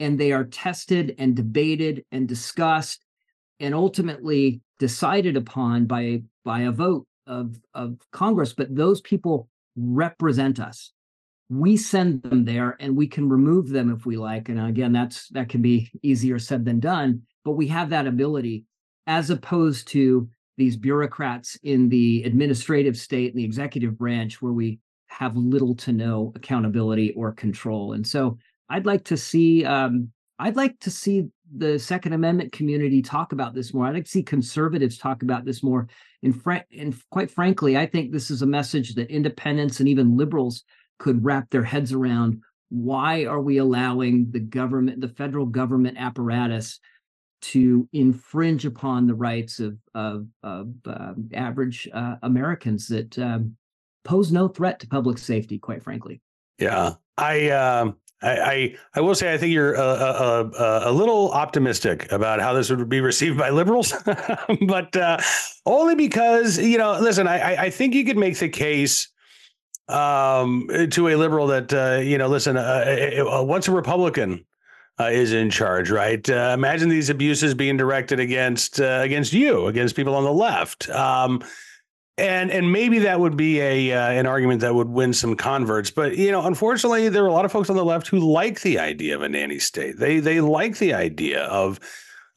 and 0.00 0.18
they 0.18 0.32
are 0.32 0.44
tested 0.44 1.14
and 1.18 1.34
debated 1.34 2.04
and 2.12 2.28
discussed 2.28 3.04
and 3.60 3.74
ultimately 3.74 4.60
decided 4.78 5.36
upon 5.36 5.86
by 5.86 6.22
by 6.44 6.60
a 6.62 6.72
vote 6.72 7.06
of 7.26 7.58
of 7.74 7.98
Congress. 8.12 8.52
But 8.52 8.74
those 8.74 9.00
people 9.00 9.48
represent 9.76 10.60
us. 10.60 10.92
We 11.50 11.76
send 11.76 12.22
them 12.22 12.44
there 12.44 12.76
and 12.78 12.96
we 12.96 13.06
can 13.06 13.28
remove 13.28 13.70
them 13.70 13.90
if 13.90 14.04
we 14.04 14.16
like. 14.16 14.48
And 14.48 14.60
again 14.60 14.92
that's 14.92 15.28
that 15.28 15.48
can 15.48 15.62
be 15.62 15.90
easier 16.02 16.38
said 16.38 16.64
than 16.64 16.80
done 16.80 17.22
but 17.48 17.54
we 17.54 17.68
have 17.68 17.88
that 17.88 18.06
ability 18.06 18.66
as 19.06 19.30
opposed 19.30 19.88
to 19.88 20.28
these 20.58 20.76
bureaucrats 20.76 21.56
in 21.62 21.88
the 21.88 22.22
administrative 22.24 22.94
state 22.94 23.32
and 23.32 23.38
the 23.38 23.44
executive 23.44 23.96
branch 23.96 24.42
where 24.42 24.52
we 24.52 24.80
have 25.06 25.34
little 25.34 25.74
to 25.74 25.94
no 25.94 26.30
accountability 26.34 27.12
or 27.12 27.32
control. 27.32 27.94
And 27.94 28.06
so 28.06 28.36
I'd 28.68 28.86
like 28.86 29.04
to 29.04 29.16
see 29.16 29.64
um, 29.64 30.10
I'd 30.38 30.56
like 30.56 30.78
to 30.80 30.90
see 30.90 31.28
the 31.56 31.78
Second 31.78 32.12
Amendment 32.12 32.52
community 32.52 33.02
talk 33.02 33.32
about 33.32 33.54
this 33.54 33.74
more. 33.74 33.86
I'd 33.86 33.94
like 33.94 34.04
to 34.04 34.10
see 34.10 34.22
conservatives 34.22 34.98
talk 34.98 35.22
about 35.22 35.44
this 35.44 35.62
more. 35.62 35.88
And, 36.22 36.40
fr- 36.40 36.66
and 36.76 36.94
quite 37.10 37.30
frankly, 37.30 37.76
I 37.76 37.86
think 37.86 38.12
this 38.12 38.30
is 38.30 38.42
a 38.42 38.46
message 38.46 38.94
that 38.94 39.10
independents 39.10 39.80
and 39.80 39.88
even 39.88 40.16
liberals 40.16 40.64
could 40.98 41.24
wrap 41.24 41.50
their 41.50 41.64
heads 41.64 41.92
around 41.92 42.42
why 42.70 43.24
are 43.24 43.40
we 43.40 43.56
allowing 43.56 44.30
the 44.30 44.40
government, 44.40 45.00
the 45.00 45.08
federal 45.08 45.46
government 45.46 45.96
apparatus, 45.98 46.78
to 47.40 47.88
infringe 47.92 48.66
upon 48.66 49.06
the 49.06 49.14
rights 49.14 49.60
of 49.60 49.78
of, 49.94 50.26
of 50.42 50.74
uh, 50.86 51.14
average 51.32 51.88
uh, 51.92 52.16
Americans 52.22 52.88
that 52.88 53.18
um, 53.18 53.56
pose 54.04 54.30
no 54.30 54.48
threat 54.48 54.80
to 54.80 54.88
public 54.88 55.18
safety, 55.18 55.58
quite 55.58 55.82
frankly. 55.82 56.20
Yeah, 56.58 56.94
I. 57.16 57.50
Um... 57.50 57.96
I, 58.20 58.74
I, 58.96 59.00
will 59.00 59.14
say 59.14 59.32
I 59.32 59.38
think 59.38 59.52
you're 59.52 59.74
a, 59.74 59.80
a, 59.80 60.44
a, 60.44 60.90
a, 60.90 60.92
little 60.92 61.30
optimistic 61.30 62.10
about 62.10 62.40
how 62.40 62.52
this 62.52 62.68
would 62.68 62.88
be 62.88 63.00
received 63.00 63.38
by 63.38 63.50
liberals, 63.50 63.94
but 64.66 64.96
uh, 64.96 65.18
only 65.64 65.94
because 65.94 66.58
you 66.58 66.78
know. 66.78 66.98
Listen, 66.98 67.28
I 67.28 67.66
I 67.66 67.70
think 67.70 67.94
you 67.94 68.04
could 68.04 68.16
make 68.16 68.36
the 68.36 68.48
case 68.48 69.08
um, 69.88 70.68
to 70.90 71.08
a 71.08 71.14
liberal 71.14 71.46
that 71.48 71.72
uh, 71.72 72.00
you 72.00 72.18
know, 72.18 72.28
listen, 72.28 72.56
uh, 72.56 73.24
uh, 73.30 73.42
once 73.44 73.68
a 73.68 73.72
Republican 73.72 74.44
uh, 75.00 75.10
is 75.12 75.32
in 75.32 75.50
charge, 75.50 75.90
right? 75.90 76.28
Uh, 76.28 76.52
imagine 76.54 76.88
these 76.88 77.10
abuses 77.10 77.54
being 77.54 77.76
directed 77.76 78.20
against 78.20 78.80
uh, 78.80 79.00
against 79.02 79.32
you, 79.32 79.66
against 79.66 79.96
people 79.96 80.14
on 80.14 80.24
the 80.24 80.32
left. 80.32 80.88
Um, 80.90 81.42
and 82.18 82.50
and 82.50 82.72
maybe 82.72 82.98
that 83.00 83.20
would 83.20 83.36
be 83.36 83.60
a 83.60 83.92
uh, 83.92 84.10
an 84.10 84.26
argument 84.26 84.60
that 84.60 84.74
would 84.74 84.88
win 84.88 85.12
some 85.12 85.36
converts, 85.36 85.90
but 85.90 86.16
you 86.16 86.30
know, 86.30 86.44
unfortunately, 86.46 87.08
there 87.08 87.24
are 87.24 87.28
a 87.28 87.32
lot 87.32 87.44
of 87.44 87.52
folks 87.52 87.70
on 87.70 87.76
the 87.76 87.84
left 87.84 88.08
who 88.08 88.18
like 88.18 88.62
the 88.62 88.78
idea 88.78 89.14
of 89.14 89.22
a 89.22 89.28
nanny 89.28 89.58
state. 89.58 89.98
They 89.98 90.20
they 90.20 90.40
like 90.40 90.78
the 90.78 90.94
idea 90.94 91.44
of 91.44 91.80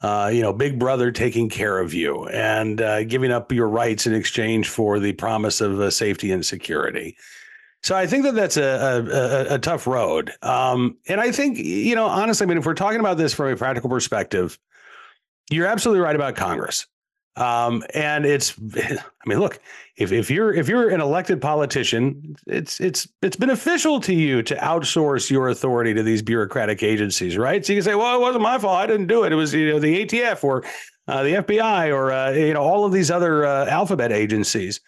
uh, 0.02 0.32
you 0.34 0.42
know, 0.42 0.52
Big 0.52 0.80
Brother 0.80 1.12
taking 1.12 1.48
care 1.48 1.80
of 1.80 1.94
you 1.94 2.28
and 2.28 2.82
uh, 2.82 3.04
giving 3.04 3.32
up 3.32 3.52
your 3.52 3.68
rights 3.68 4.08
in 4.08 4.14
exchange 4.14 4.68
for 4.68 5.00
the 5.00 5.14
promise 5.14 5.62
of 5.62 5.80
uh, 5.80 5.92
safety 5.92 6.32
and 6.32 6.46
security. 6.46 7.16
So 7.84 7.96
I 7.96 8.08
think 8.08 8.24
that 8.24 8.36
that's 8.36 8.58
a 8.58 9.48
a, 9.52 9.56
a 9.56 9.60
tough 9.60 9.88
road. 9.88 10.32
Um, 10.42 10.98
and 11.08 11.20
I 11.20 11.32
think 11.32 11.58
you 11.58 11.96
know 11.96 12.06
honestly, 12.06 12.46
I 12.46 12.48
mean, 12.48 12.58
if 12.58 12.66
we're 12.66 12.74
talking 12.74 13.00
about 13.00 13.18
this 13.18 13.34
from 13.34 13.52
a 13.52 13.56
practical 13.56 13.90
perspective, 13.90 14.58
you're 15.50 15.68
absolutely 15.68 16.02
right 16.02 16.16
about 16.16 16.36
Congress. 16.36 16.88
Um, 17.38 17.84
and 17.94 18.26
it's, 18.26 18.54
I 18.78 19.00
mean, 19.26 19.40
look, 19.40 19.60
if 19.96 20.12
if 20.12 20.30
you're 20.30 20.54
if 20.54 20.68
you're 20.68 20.90
an 20.90 21.00
elected 21.00 21.42
politician, 21.42 22.36
it's 22.48 22.80
it's 22.80 23.08
it's 23.22 23.36
beneficial 23.36 24.00
to 24.02 24.14
you 24.14 24.44
to 24.44 24.56
outsource 24.56 25.30
your 25.30 25.50
authority 25.50 25.94
to 25.94 26.04
these 26.04 26.22
bureaucratic 26.22 26.84
agencies, 26.84 27.38
right? 27.38 27.66
So 27.66 27.74
you 27.74 27.78
can 27.78 27.84
say, 27.84 27.96
well, 27.96 28.16
it 28.16 28.22
wasn't 28.22 28.44
my 28.44 28.58
fault, 28.58 28.78
I 28.78 28.88
didn't 28.88 29.08
do 29.08 29.24
it. 29.24 29.32
It 29.32 29.36
was 29.36 29.54
you 29.54 29.72
know 29.72 29.80
the 29.80 30.06
ATF 30.06 30.44
or 30.44 30.64
uh, 31.08 31.24
the 31.24 31.34
FBI 31.36 31.94
or 31.94 32.12
uh, 32.12 32.32
you 32.32 32.54
know 32.54 32.62
all 32.62 32.84
of 32.84 32.92
these 32.92 33.10
other 33.12 33.46
uh, 33.46 33.66
alphabet 33.68 34.12
agencies. 34.12 34.82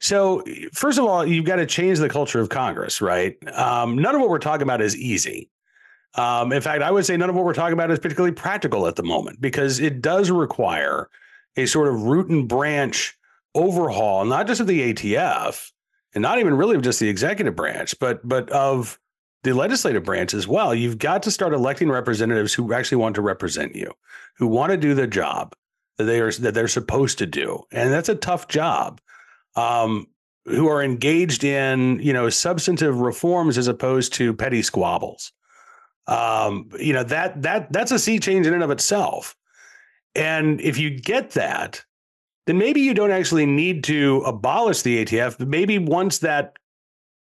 So, 0.00 0.42
first 0.72 0.98
of 0.98 1.04
all, 1.04 1.24
you've 1.24 1.44
got 1.44 1.56
to 1.56 1.66
change 1.66 2.00
the 2.00 2.08
culture 2.08 2.40
of 2.40 2.48
Congress, 2.48 3.00
right? 3.00 3.36
Um, 3.56 3.96
none 3.96 4.16
of 4.16 4.20
what 4.20 4.30
we're 4.30 4.40
talking 4.40 4.62
about 4.62 4.82
is 4.82 4.96
easy. 4.96 5.48
Um, 6.16 6.52
in 6.52 6.60
fact, 6.60 6.82
I 6.82 6.90
would 6.90 7.06
say 7.06 7.16
none 7.16 7.30
of 7.30 7.36
what 7.36 7.44
we're 7.44 7.54
talking 7.54 7.72
about 7.72 7.90
is 7.92 8.00
particularly 8.00 8.34
practical 8.34 8.88
at 8.88 8.96
the 8.96 9.04
moment 9.04 9.40
because 9.40 9.78
it 9.78 10.02
does 10.02 10.30
require 10.30 11.08
a 11.56 11.66
sort 11.66 11.88
of 11.88 12.02
root 12.02 12.28
and 12.28 12.48
branch 12.48 13.16
overhaul, 13.54 14.24
not 14.24 14.46
just 14.46 14.60
of 14.60 14.66
the 14.66 14.92
ATF 14.92 15.70
and 16.14 16.22
not 16.22 16.38
even 16.38 16.54
really 16.54 16.76
of 16.76 16.82
just 16.82 17.00
the 17.00 17.08
executive 17.08 17.56
branch, 17.56 17.98
but 17.98 18.26
but 18.26 18.50
of 18.50 18.98
the 19.42 19.52
legislative 19.52 20.04
branch 20.04 20.34
as 20.34 20.46
well. 20.46 20.74
You've 20.74 20.98
got 20.98 21.22
to 21.24 21.30
start 21.30 21.52
electing 21.52 21.90
representatives 21.90 22.54
who 22.54 22.72
actually 22.72 22.98
want 22.98 23.16
to 23.16 23.22
represent 23.22 23.74
you, 23.74 23.92
who 24.36 24.46
want 24.46 24.70
to 24.70 24.76
do 24.76 24.94
the 24.94 25.06
job 25.06 25.54
that 25.98 26.04
they 26.04 26.20
are 26.20 26.32
that 26.32 26.54
they're 26.54 26.68
supposed 26.68 27.18
to 27.18 27.26
do, 27.26 27.62
and 27.72 27.92
that's 27.92 28.08
a 28.08 28.14
tough 28.14 28.48
job 28.48 29.00
um, 29.56 30.06
who 30.44 30.68
are 30.68 30.82
engaged 30.82 31.44
in 31.44 31.98
you 32.00 32.12
know 32.12 32.28
substantive 32.28 33.00
reforms 33.00 33.58
as 33.58 33.68
opposed 33.68 34.12
to 34.14 34.34
petty 34.34 34.62
squabbles. 34.62 35.32
Um, 36.06 36.68
you 36.78 36.92
know 36.92 37.04
that 37.04 37.42
that 37.42 37.72
that's 37.72 37.92
a 37.92 37.98
sea 37.98 38.18
change 38.18 38.46
in 38.46 38.54
and 38.54 38.62
of 38.62 38.70
itself. 38.70 39.36
And 40.14 40.60
if 40.60 40.78
you 40.78 40.90
get 40.90 41.30
that, 41.32 41.84
then 42.46 42.58
maybe 42.58 42.80
you 42.80 42.94
don't 42.94 43.10
actually 43.10 43.46
need 43.46 43.84
to 43.84 44.22
abolish 44.26 44.82
the 44.82 45.04
ATF. 45.04 45.38
But 45.38 45.48
maybe 45.48 45.78
once 45.78 46.18
that 46.18 46.56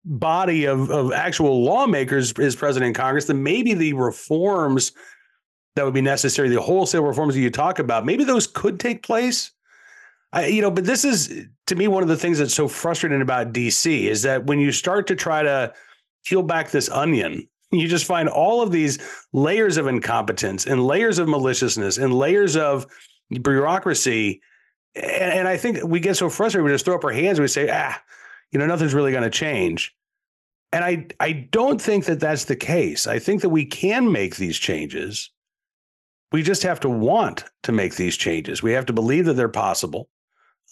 body 0.03 0.65
of, 0.65 0.89
of 0.89 1.11
actual 1.11 1.63
lawmakers 1.63 2.31
is 2.33 2.55
present 2.55 2.85
in 2.85 2.93
Congress, 2.93 3.25
then 3.25 3.43
maybe 3.43 3.73
the 3.73 3.93
reforms 3.93 4.91
that 5.75 5.85
would 5.85 5.93
be 5.93 6.01
necessary, 6.01 6.49
the 6.49 6.61
wholesale 6.61 7.03
reforms 7.03 7.35
that 7.35 7.41
you 7.41 7.49
talk 7.49 7.79
about, 7.79 8.05
maybe 8.05 8.23
those 8.23 8.47
could 8.47 8.79
take 8.79 9.03
place. 9.03 9.51
I, 10.33 10.47
you 10.47 10.61
know, 10.61 10.71
but 10.71 10.85
this 10.85 11.05
is 11.05 11.45
to 11.67 11.75
me 11.75 11.87
one 11.87 12.03
of 12.03 12.09
the 12.09 12.17
things 12.17 12.39
that's 12.39 12.53
so 12.53 12.67
frustrating 12.67 13.21
about 13.21 13.53
DC 13.53 14.03
is 14.03 14.23
that 14.23 14.45
when 14.45 14.59
you 14.59 14.71
start 14.71 15.07
to 15.07 15.15
try 15.15 15.43
to 15.43 15.73
peel 16.25 16.43
back 16.43 16.71
this 16.71 16.89
onion, 16.89 17.47
you 17.71 17.87
just 17.87 18.05
find 18.05 18.29
all 18.29 18.61
of 18.61 18.71
these 18.71 18.99
layers 19.33 19.77
of 19.77 19.87
incompetence 19.87 20.65
and 20.65 20.85
layers 20.85 21.19
of 21.19 21.27
maliciousness 21.27 21.97
and 21.97 22.13
layers 22.13 22.55
of 22.55 22.85
bureaucracy. 23.41 24.41
And, 24.95 25.33
and 25.33 25.47
I 25.47 25.57
think 25.57 25.83
we 25.83 25.99
get 25.99 26.17
so 26.17 26.29
frustrated, 26.29 26.65
we 26.65 26.71
just 26.71 26.85
throw 26.85 26.95
up 26.95 27.03
our 27.03 27.11
hands 27.11 27.37
and 27.37 27.43
we 27.43 27.47
say, 27.47 27.69
ah, 27.71 27.99
you 28.51 28.59
know, 28.59 28.65
nothing's 28.65 28.93
really 28.93 29.11
going 29.11 29.23
to 29.23 29.29
change. 29.29 29.95
And 30.73 30.85
I, 30.85 31.07
I 31.19 31.31
don't 31.51 31.81
think 31.81 32.05
that 32.05 32.19
that's 32.19 32.45
the 32.45 32.55
case. 32.55 33.07
I 33.07 33.19
think 33.19 33.41
that 33.41 33.49
we 33.49 33.65
can 33.65 34.11
make 34.11 34.37
these 34.37 34.57
changes. 34.57 35.31
We 36.31 36.43
just 36.43 36.63
have 36.63 36.79
to 36.81 36.89
want 36.89 37.43
to 37.63 37.73
make 37.73 37.95
these 37.95 38.15
changes. 38.15 38.63
We 38.63 38.71
have 38.71 38.85
to 38.85 38.93
believe 38.93 39.25
that 39.25 39.33
they're 39.33 39.49
possible 39.49 40.07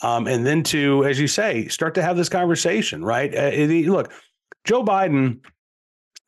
um, 0.01 0.27
and 0.27 0.45
then 0.45 0.63
to, 0.63 1.05
as 1.05 1.19
you 1.19 1.27
say, 1.27 1.67
start 1.67 1.93
to 1.95 2.01
have 2.01 2.15
this 2.15 2.29
conversation, 2.29 3.03
right? 3.03 3.35
Uh, 3.35 3.49
look, 3.91 4.11
Joe 4.63 4.83
Biden, 4.83 5.39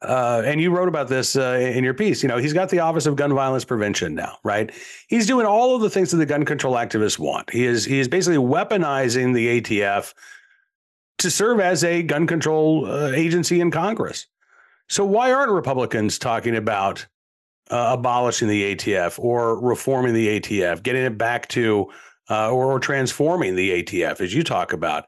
uh, 0.01 0.41
and 0.45 0.59
you 0.59 0.71
wrote 0.71 0.87
about 0.87 1.07
this 1.07 1.35
uh, 1.35 1.59
in 1.61 1.83
your 1.83 1.93
piece. 1.93 2.23
You 2.23 2.29
know, 2.29 2.37
he's 2.37 2.53
got 2.53 2.69
the 2.69 2.79
Office 2.79 3.05
of 3.05 3.15
Gun 3.15 3.33
Violence 3.33 3.65
Prevention 3.65 4.15
now, 4.15 4.37
right? 4.43 4.71
He's 5.07 5.27
doing 5.27 5.45
all 5.45 5.75
of 5.75 5.81
the 5.81 5.89
things 5.89 6.11
that 6.11 6.17
the 6.17 6.25
gun 6.25 6.45
control 6.45 6.75
activists 6.75 7.19
want. 7.19 7.49
He 7.51 7.65
is 7.65 7.85
he 7.85 7.99
is 7.99 8.07
basically 8.07 8.37
weaponizing 8.37 9.33
the 9.33 9.61
ATF 9.61 10.13
to 11.19 11.29
serve 11.29 11.59
as 11.59 11.83
a 11.83 12.01
gun 12.01 12.25
control 12.25 12.85
uh, 12.85 13.11
agency 13.11 13.61
in 13.61 13.69
Congress. 13.69 14.25
So 14.89 15.05
why 15.05 15.31
aren't 15.31 15.51
Republicans 15.51 16.17
talking 16.17 16.55
about 16.55 17.05
uh, 17.69 17.91
abolishing 17.93 18.47
the 18.47 18.75
ATF 18.75 19.17
or 19.17 19.59
reforming 19.59 20.13
the 20.13 20.39
ATF, 20.39 20.83
getting 20.83 21.03
it 21.03 21.17
back 21.17 21.47
to 21.49 21.89
uh, 22.29 22.49
or, 22.49 22.73
or 22.73 22.79
transforming 22.79 23.55
the 23.55 23.83
ATF, 23.83 24.21
as 24.21 24.33
you 24.33 24.43
talk 24.43 24.73
about. 24.73 25.05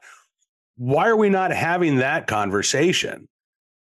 Why 0.76 1.08
are 1.08 1.16
we 1.16 1.30
not 1.30 1.52
having 1.52 1.96
that 1.96 2.26
conversation 2.26 3.28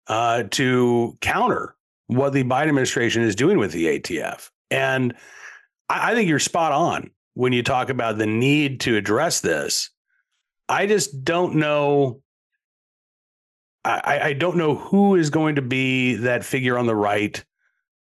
uh, 0.09 0.45
to 0.51 1.17
counter 1.21 1.77
what 2.07 2.33
the 2.33 2.45
Biden 2.45 2.69
administration 2.69 3.23
is 3.23 3.35
doing 3.35 3.59
with 3.59 3.73
the 3.73 3.99
ATF? 3.99 4.51
And 4.71 5.15
I, 5.88 6.12
I 6.12 6.15
think 6.15 6.29
you're 6.29 6.38
spot 6.38 6.73
on 6.73 7.11
when 7.35 7.53
you 7.53 7.62
talk 7.62 7.88
about 7.88 8.19
the 8.19 8.27
need 8.27 8.81
to 8.81 8.97
address 8.97 9.41
this. 9.41 9.91
I 10.69 10.87
just 10.87 11.25
don't 11.25 11.57
know. 11.57 12.23
I, 13.85 14.21
I 14.23 14.33
don't 14.33 14.57
know 14.57 14.77
who 14.77 15.17
is 15.17 15.31
going 15.31 15.57
to 15.57 15.62
be 15.62 16.15
that 16.17 16.45
figure 16.45 16.79
on 16.79 16.87
the 16.87 16.95
right 16.95 17.45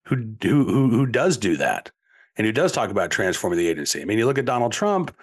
who 0.06 0.16
who 0.42 0.66
who, 0.66 0.90
who 0.90 1.06
does 1.08 1.38
do 1.38 1.58
that 1.58 1.92
and 2.38 2.46
who 2.46 2.52
does 2.52 2.72
talk 2.72 2.90
about 2.90 3.12
transforming 3.12 3.58
the 3.58 3.68
agency. 3.68 4.02
I 4.02 4.06
mean, 4.06 4.18
you 4.18 4.26
look 4.26 4.38
at 4.38 4.46
Donald 4.46 4.72
Trump 4.72 5.16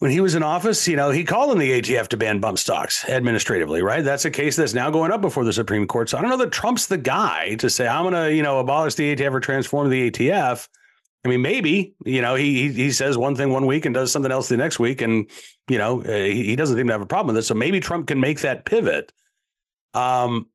when 0.00 0.10
he 0.10 0.20
was 0.20 0.34
in 0.34 0.42
office, 0.42 0.86
you 0.88 0.96
know, 0.96 1.10
he 1.10 1.24
called 1.24 1.50
on 1.50 1.58
the 1.58 1.80
ATF 1.80 2.08
to 2.08 2.16
ban 2.16 2.40
bump 2.40 2.58
stocks 2.58 3.08
administratively, 3.08 3.80
right? 3.82 4.04
That's 4.04 4.24
a 4.24 4.30
case 4.30 4.56
that's 4.56 4.74
now 4.74 4.90
going 4.90 5.12
up 5.12 5.20
before 5.20 5.44
the 5.44 5.52
Supreme 5.52 5.86
Court. 5.86 6.10
So 6.10 6.18
I 6.18 6.20
don't 6.20 6.30
know 6.30 6.36
that 6.38 6.52
Trump's 6.52 6.86
the 6.86 6.98
guy 6.98 7.54
to 7.56 7.70
say, 7.70 7.86
I'm 7.86 8.02
going 8.02 8.14
to, 8.14 8.34
you 8.34 8.42
know, 8.42 8.58
abolish 8.58 8.96
the 8.96 9.14
ATF 9.14 9.32
or 9.32 9.40
transform 9.40 9.90
the 9.90 10.10
ATF. 10.10 10.68
I 11.24 11.28
mean, 11.28 11.40
maybe, 11.40 11.94
you 12.04 12.20
know, 12.20 12.34
he 12.34 12.70
he 12.70 12.90
says 12.90 13.16
one 13.16 13.34
thing 13.34 13.50
one 13.50 13.64
week 13.66 13.86
and 13.86 13.94
does 13.94 14.12
something 14.12 14.30
else 14.30 14.48
the 14.48 14.58
next 14.58 14.78
week. 14.78 15.00
And, 15.00 15.30
you 15.70 15.78
know, 15.78 16.02
uh, 16.02 16.24
he 16.24 16.54
doesn't 16.54 16.76
seem 16.76 16.86
to 16.88 16.92
have 16.92 17.00
a 17.00 17.06
problem 17.06 17.34
with 17.34 17.42
it. 17.42 17.46
So 17.46 17.54
maybe 17.54 17.80
Trump 17.80 18.08
can 18.08 18.20
make 18.20 18.40
that 18.40 18.66
pivot. 18.66 19.10
Um, 19.94 20.48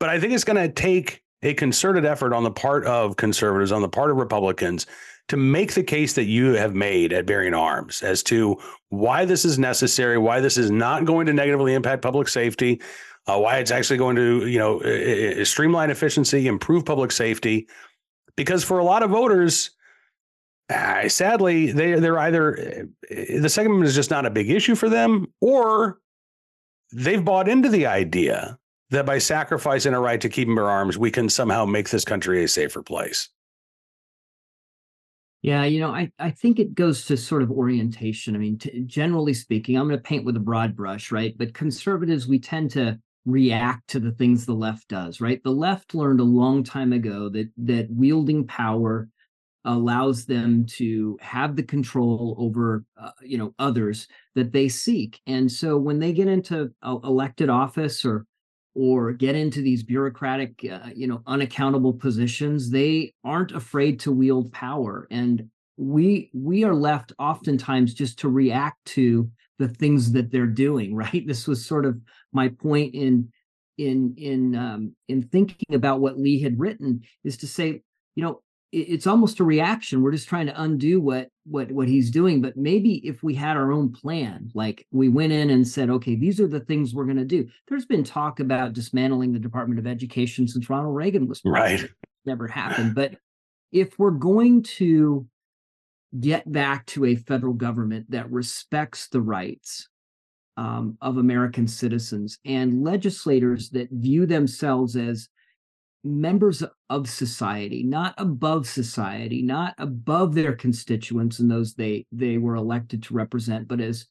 but 0.00 0.08
I 0.08 0.18
think 0.18 0.32
it's 0.32 0.44
going 0.44 0.56
to 0.56 0.68
take 0.68 1.22
a 1.42 1.54
concerted 1.54 2.04
effort 2.04 2.32
on 2.32 2.42
the 2.42 2.50
part 2.50 2.86
of 2.86 3.16
conservatives, 3.16 3.70
on 3.70 3.82
the 3.82 3.88
part 3.88 4.10
of 4.10 4.16
Republicans, 4.16 4.86
to 5.28 5.36
make 5.36 5.74
the 5.74 5.82
case 5.82 6.12
that 6.14 6.24
you 6.24 6.52
have 6.52 6.74
made 6.74 7.12
at 7.12 7.26
Bearing 7.26 7.54
Arms 7.54 8.02
as 8.02 8.22
to 8.24 8.58
why 8.90 9.24
this 9.24 9.44
is 9.44 9.58
necessary, 9.58 10.18
why 10.18 10.40
this 10.40 10.58
is 10.58 10.70
not 10.70 11.04
going 11.04 11.26
to 11.26 11.32
negatively 11.32 11.74
impact 11.74 12.02
public 12.02 12.28
safety, 12.28 12.80
uh, 13.26 13.38
why 13.38 13.58
it's 13.58 13.70
actually 13.70 13.96
going 13.96 14.16
to, 14.16 14.46
you 14.46 14.58
know, 14.58 15.44
streamline 15.44 15.90
efficiency, 15.90 16.46
improve 16.46 16.84
public 16.84 17.10
safety. 17.10 17.66
Because 18.36 18.64
for 18.64 18.78
a 18.78 18.84
lot 18.84 19.02
of 19.02 19.10
voters, 19.10 19.70
sadly, 21.08 21.72
they 21.72 21.94
they're 21.94 22.18
either 22.18 22.58
uh, 22.58 23.14
the 23.40 23.48
Second 23.48 23.70
Amendment 23.70 23.88
is 23.88 23.94
just 23.94 24.10
not 24.10 24.26
a 24.26 24.30
big 24.30 24.50
issue 24.50 24.74
for 24.74 24.88
them, 24.88 25.32
or 25.40 26.00
they've 26.92 27.24
bought 27.24 27.48
into 27.48 27.68
the 27.68 27.86
idea 27.86 28.58
that 28.90 29.06
by 29.06 29.18
sacrificing 29.18 29.94
a 29.94 30.00
right 30.00 30.20
to 30.20 30.28
keep 30.28 30.48
and 30.48 30.56
bear 30.56 30.68
arms, 30.68 30.98
we 30.98 31.10
can 31.10 31.28
somehow 31.28 31.64
make 31.64 31.90
this 31.90 32.04
country 32.04 32.44
a 32.44 32.48
safer 32.48 32.82
place. 32.82 33.28
Yeah, 35.44 35.64
you 35.64 35.78
know, 35.78 35.90
I, 35.90 36.10
I 36.18 36.30
think 36.30 36.58
it 36.58 36.74
goes 36.74 37.04
to 37.04 37.18
sort 37.18 37.42
of 37.42 37.50
orientation. 37.50 38.34
I 38.34 38.38
mean, 38.38 38.56
t- 38.56 38.82
generally 38.86 39.34
speaking, 39.34 39.76
I'm 39.76 39.86
going 39.86 39.98
to 39.98 40.02
paint 40.02 40.24
with 40.24 40.38
a 40.38 40.40
broad 40.40 40.74
brush, 40.74 41.12
right? 41.12 41.36
But 41.36 41.52
conservatives, 41.52 42.26
we 42.26 42.38
tend 42.38 42.70
to 42.70 42.98
react 43.26 43.88
to 43.90 44.00
the 44.00 44.12
things 44.12 44.46
the 44.46 44.54
left 44.54 44.88
does, 44.88 45.20
right? 45.20 45.42
The 45.44 45.50
left 45.50 45.94
learned 45.94 46.20
a 46.20 46.24
long 46.24 46.64
time 46.64 46.94
ago 46.94 47.28
that 47.28 47.50
that 47.58 47.88
wielding 47.90 48.46
power 48.46 49.10
allows 49.66 50.26
them 50.26 50.66
to 50.66 51.18
have 51.20 51.56
the 51.56 51.62
control 51.64 52.36
over 52.38 52.84
uh, 52.98 53.10
you 53.22 53.38
know 53.38 53.54
others 53.58 54.08
that 54.36 54.52
they 54.52 54.68
seek 54.68 55.20
and 55.26 55.52
so 55.52 55.76
when 55.76 55.98
they 55.98 56.12
get 56.14 56.28
into 56.28 56.72
uh, 56.82 56.96
elected 57.04 57.50
office 57.50 58.04
or 58.04 58.26
or 58.74 59.12
get 59.12 59.36
into 59.36 59.62
these 59.62 59.82
bureaucratic 59.82 60.64
uh, 60.70 60.90
you 60.94 61.06
know 61.06 61.22
unaccountable 61.26 61.92
positions 61.92 62.70
they 62.70 63.12
aren't 63.24 63.52
afraid 63.52 64.00
to 64.00 64.12
wield 64.12 64.52
power. 64.52 65.06
And 65.10 65.48
we 65.76 66.30
we 66.32 66.64
are 66.64 66.74
left 66.74 67.12
oftentimes 67.18 67.94
just 67.94 68.18
to 68.20 68.28
react 68.28 68.84
to 68.86 69.30
the 69.58 69.68
things 69.68 70.12
that 70.12 70.30
they're 70.30 70.46
doing 70.46 70.94
right? 71.04 71.26
This 71.26 71.46
was 71.46 71.64
sort 71.64 71.86
of 71.86 72.00
my 72.32 72.48
point 72.48 72.94
in 72.94 73.30
in 73.78 74.14
in 74.16 74.54
um 74.54 74.94
in 75.08 75.22
thinking 75.22 75.74
about 75.74 76.00
what 76.00 76.18
lee 76.18 76.40
had 76.40 76.58
written 76.60 77.02
is 77.24 77.36
to 77.38 77.46
say 77.48 77.82
you 78.14 78.22
know 78.22 78.40
it's 78.74 79.06
almost 79.06 79.38
a 79.38 79.44
reaction. 79.44 80.02
We're 80.02 80.10
just 80.10 80.28
trying 80.28 80.46
to 80.46 80.62
undo 80.62 81.00
what 81.00 81.28
what 81.44 81.70
what 81.70 81.88
he's 81.88 82.10
doing. 82.10 82.42
But 82.42 82.56
maybe 82.56 82.94
if 83.06 83.22
we 83.22 83.34
had 83.34 83.56
our 83.56 83.70
own 83.70 83.92
plan 83.92 84.50
like 84.54 84.86
we 84.90 85.08
went 85.08 85.32
in 85.32 85.50
and 85.50 85.66
said 85.66 85.90
okay 85.90 86.16
these 86.16 86.40
are 86.40 86.48
the 86.48 86.60
things 86.60 86.94
we're 86.94 87.04
going 87.04 87.16
to 87.16 87.24
do. 87.24 87.48
There's 87.68 87.86
been 87.86 88.04
talk 88.04 88.40
about 88.40 88.72
dismantling 88.72 89.32
the 89.32 89.38
department 89.38 89.78
of 89.78 89.86
education 89.86 90.48
since 90.48 90.68
ronald 90.68 90.94
reagan 90.94 91.28
was 91.28 91.40
president. 91.40 91.82
right 91.82 91.90
never 92.26 92.48
happened. 92.48 92.94
But 92.94 93.16
if 93.70 93.98
we're 93.98 94.10
going 94.10 94.62
to 94.62 95.26
get 96.18 96.50
back 96.50 96.86
to 96.86 97.04
a 97.04 97.16
federal 97.16 97.54
government 97.54 98.10
that 98.10 98.30
respects 98.30 99.08
the 99.08 99.20
rights 99.20 99.88
um, 100.56 100.96
of 101.00 101.16
american 101.16 101.66
citizens 101.66 102.38
and 102.44 102.84
legislators 102.84 103.70
that 103.70 103.90
view 103.90 104.24
themselves 104.24 104.94
as 104.94 105.28
members 106.04 106.62
of 106.90 107.08
society, 107.08 107.82
not 107.82 108.14
above 108.18 108.66
society, 108.66 109.42
not 109.42 109.74
above 109.78 110.34
their 110.34 110.54
constituents 110.54 111.40
and 111.40 111.50
those 111.50 111.74
they 111.74 112.06
they 112.12 112.36
were 112.38 112.56
elected 112.56 113.02
to 113.04 113.14
represent, 113.14 113.66
but 113.66 113.80
as 113.80 114.06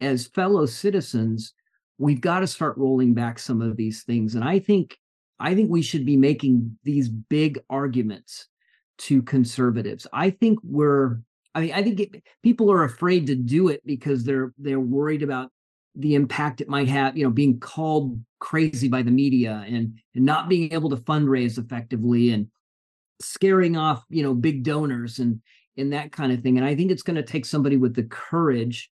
as 0.00 0.26
fellow 0.26 0.66
citizens, 0.66 1.54
we've 1.98 2.20
got 2.20 2.40
to 2.40 2.46
start 2.46 2.76
rolling 2.76 3.14
back 3.14 3.38
some 3.38 3.62
of 3.62 3.76
these 3.76 4.04
things. 4.04 4.34
And 4.34 4.44
I 4.44 4.58
think 4.58 4.98
I 5.40 5.54
think 5.54 5.70
we 5.70 5.82
should 5.82 6.04
be 6.04 6.16
making 6.16 6.78
these 6.84 7.08
big 7.08 7.58
arguments 7.70 8.48
to 8.98 9.22
conservatives. 9.22 10.06
I 10.12 10.30
think 10.30 10.58
we're 10.62 11.20
I 11.54 11.60
mean 11.62 11.72
I 11.72 11.82
think 11.82 12.00
it, 12.00 12.22
people 12.42 12.70
are 12.70 12.84
afraid 12.84 13.26
to 13.28 13.34
do 13.34 13.68
it 13.68 13.80
because 13.86 14.24
they're 14.24 14.52
they're 14.58 14.80
worried 14.80 15.22
about 15.22 15.50
the 15.96 16.14
impact 16.14 16.60
it 16.60 16.68
might 16.68 16.88
have, 16.88 17.16
you 17.16 17.24
know, 17.24 17.30
being 17.30 17.58
called 17.58 18.20
crazy 18.38 18.88
by 18.88 19.02
the 19.02 19.10
media 19.10 19.64
and, 19.66 19.98
and 20.14 20.24
not 20.24 20.48
being 20.48 20.72
able 20.72 20.90
to 20.90 20.96
fundraise 20.96 21.58
effectively 21.58 22.30
and 22.30 22.48
scaring 23.20 23.76
off, 23.76 24.04
you 24.08 24.22
know, 24.22 24.34
big 24.34 24.62
donors 24.62 25.18
and 25.18 25.40
and 25.78 25.92
that 25.92 26.10
kind 26.10 26.32
of 26.32 26.40
thing. 26.40 26.56
And 26.56 26.66
I 26.66 26.74
think 26.74 26.90
it's 26.90 27.02
going 27.02 27.16
to 27.16 27.22
take 27.22 27.44
somebody 27.44 27.76
with 27.76 27.94
the 27.94 28.04
courage 28.04 28.90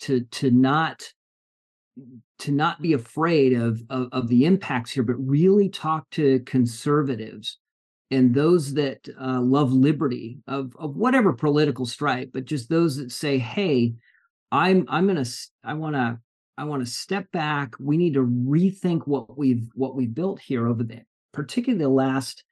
to 0.00 0.20
to 0.32 0.50
not 0.50 1.02
to 2.40 2.52
not 2.52 2.82
be 2.82 2.92
afraid 2.92 3.54
of, 3.54 3.82
of, 3.88 4.08
of 4.12 4.28
the 4.28 4.44
impacts 4.44 4.90
here, 4.90 5.02
but 5.02 5.14
really 5.14 5.70
talk 5.70 6.08
to 6.10 6.40
conservatives 6.40 7.58
and 8.10 8.34
those 8.34 8.74
that 8.74 9.08
uh, 9.20 9.40
love 9.40 9.72
liberty 9.72 10.38
of 10.46 10.76
of 10.78 10.96
whatever 10.96 11.32
political 11.32 11.86
stripe, 11.86 12.30
but 12.32 12.44
just 12.44 12.68
those 12.68 12.96
that 12.96 13.10
say, 13.10 13.38
"Hey, 13.38 13.94
I'm 14.52 14.86
I'm 14.88 15.06
gonna 15.06 15.24
I 15.64 15.74
want 15.74 15.96
to 15.96 16.18
I 16.58 16.64
want 16.64 16.84
to 16.84 16.90
step 16.90 17.30
back. 17.32 17.74
We 17.78 17.96
need 17.96 18.14
to 18.14 18.26
rethink 18.26 19.06
what 19.06 19.36
we've 19.36 19.68
what 19.74 19.94
we've 19.94 20.14
built 20.14 20.40
here 20.40 20.66
over 20.66 20.82
the 20.82 21.02
particularly 21.32 21.84
the 21.84 21.90
last, 21.90 22.44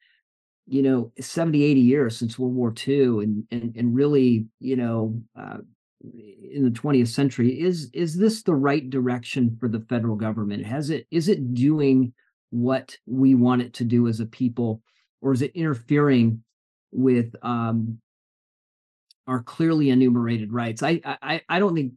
you 0.67 0.83
know, 0.83 1.11
70, 1.19 1.63
80 1.63 1.81
years 1.81 2.17
since 2.19 2.39
World 2.39 2.55
War 2.55 2.75
II 2.87 3.25
and 3.25 3.45
and 3.51 3.75
and 3.77 3.95
really, 3.95 4.47
you 4.61 4.77
know, 4.77 5.21
uh, 5.39 5.59
in 6.53 6.65
the 6.65 6.71
20th 6.71 7.09
century. 7.09 7.61
Is 7.61 7.91
is 7.93 8.17
this 8.17 8.43
the 8.43 8.55
right 8.55 8.89
direction 8.89 9.57
for 9.59 9.69
the 9.69 9.81
federal 9.89 10.17
government? 10.17 10.67
Has 10.67 10.91
it 10.91 11.07
is 11.11 11.29
it 11.29 11.55
doing 11.55 12.13
what 12.51 12.97
we 13.07 13.35
want 13.35 13.63
it 13.63 13.75
to 13.75 13.85
do 13.85 14.07
as 14.07 14.21
a 14.21 14.27
people, 14.27 14.83
or 15.23 15.33
is 15.33 15.43
it 15.43 15.53
interfering 15.55 16.45
with 16.93 17.35
um, 17.43 17.99
our 19.27 19.43
clearly 19.43 19.91
enumerated 19.91 20.53
rights? 20.53 20.83
I 20.83 21.01
I 21.05 21.41
I 21.49 21.59
don't 21.59 21.75
think 21.75 21.95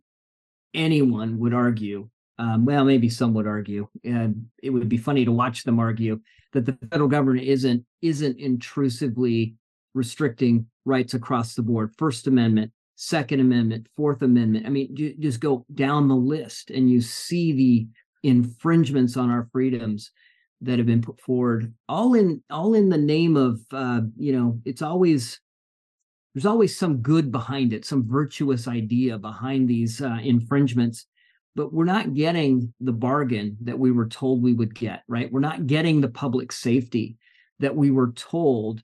anyone 0.77 1.37
would 1.39 1.53
argue, 1.53 2.07
um, 2.39 2.65
well, 2.65 2.85
maybe 2.85 3.09
some 3.09 3.33
would 3.33 3.47
argue, 3.47 3.87
and 4.05 4.45
it 4.63 4.69
would 4.69 4.87
be 4.87 4.97
funny 4.97 5.25
to 5.25 5.31
watch 5.31 5.63
them 5.63 5.79
argue 5.79 6.21
that 6.53 6.65
the 6.65 6.77
federal 6.89 7.09
government 7.09 7.45
isn't 7.45 7.83
isn't 8.01 8.39
intrusively 8.39 9.55
restricting 9.93 10.67
rights 10.85 11.13
across 11.15 11.55
the 11.55 11.63
board. 11.63 11.93
First 11.97 12.27
Amendment, 12.27 12.71
Second 12.95 13.39
Amendment, 13.39 13.87
Fourth 13.97 14.21
Amendment. 14.21 14.65
I 14.65 14.69
mean, 14.69 14.95
you 14.95 15.15
just 15.19 15.39
go 15.39 15.65
down 15.73 16.07
the 16.07 16.15
list 16.15 16.69
and 16.69 16.89
you 16.89 17.01
see 17.01 17.51
the 17.51 17.87
infringements 18.23 19.17
on 19.17 19.29
our 19.29 19.49
freedoms 19.51 20.11
that 20.61 20.77
have 20.77 20.87
been 20.87 21.01
put 21.01 21.19
forward, 21.21 21.73
all 21.89 22.13
in 22.13 22.43
all 22.49 22.73
in 22.75 22.89
the 22.89 22.97
name 22.97 23.35
of 23.35 23.59
uh, 23.71 24.01
you 24.17 24.31
know, 24.31 24.59
it's 24.63 24.81
always 24.81 25.39
there's 26.38 26.45
always 26.45 26.78
some 26.78 26.97
good 26.97 27.32
behind 27.32 27.73
it, 27.73 27.84
some 27.84 28.08
virtuous 28.08 28.67
idea 28.67 29.17
behind 29.17 29.67
these 29.67 30.04
uh, 30.04 30.19
infringements, 30.21 31.08
but 31.56 31.73
we're 31.73 31.84
not 31.84 32.13
getting 32.13 32.71
the 32.80 32.91
bargain 32.91 33.58
that 33.62 33.80
we 33.80 33.91
were 33.91 34.08
told 34.08 34.43
we 34.43 34.54
would 34.54 34.76
get, 34.76 35.02
right? 35.08 35.32
We're 35.32 35.39
not 35.39 35.65
getting 35.65 36.00
the 36.00 36.10
public 36.10 36.52
safety 36.52 37.17
that 37.58 37.76
we 37.76 37.89
were 37.89 38.12
told 38.12 38.84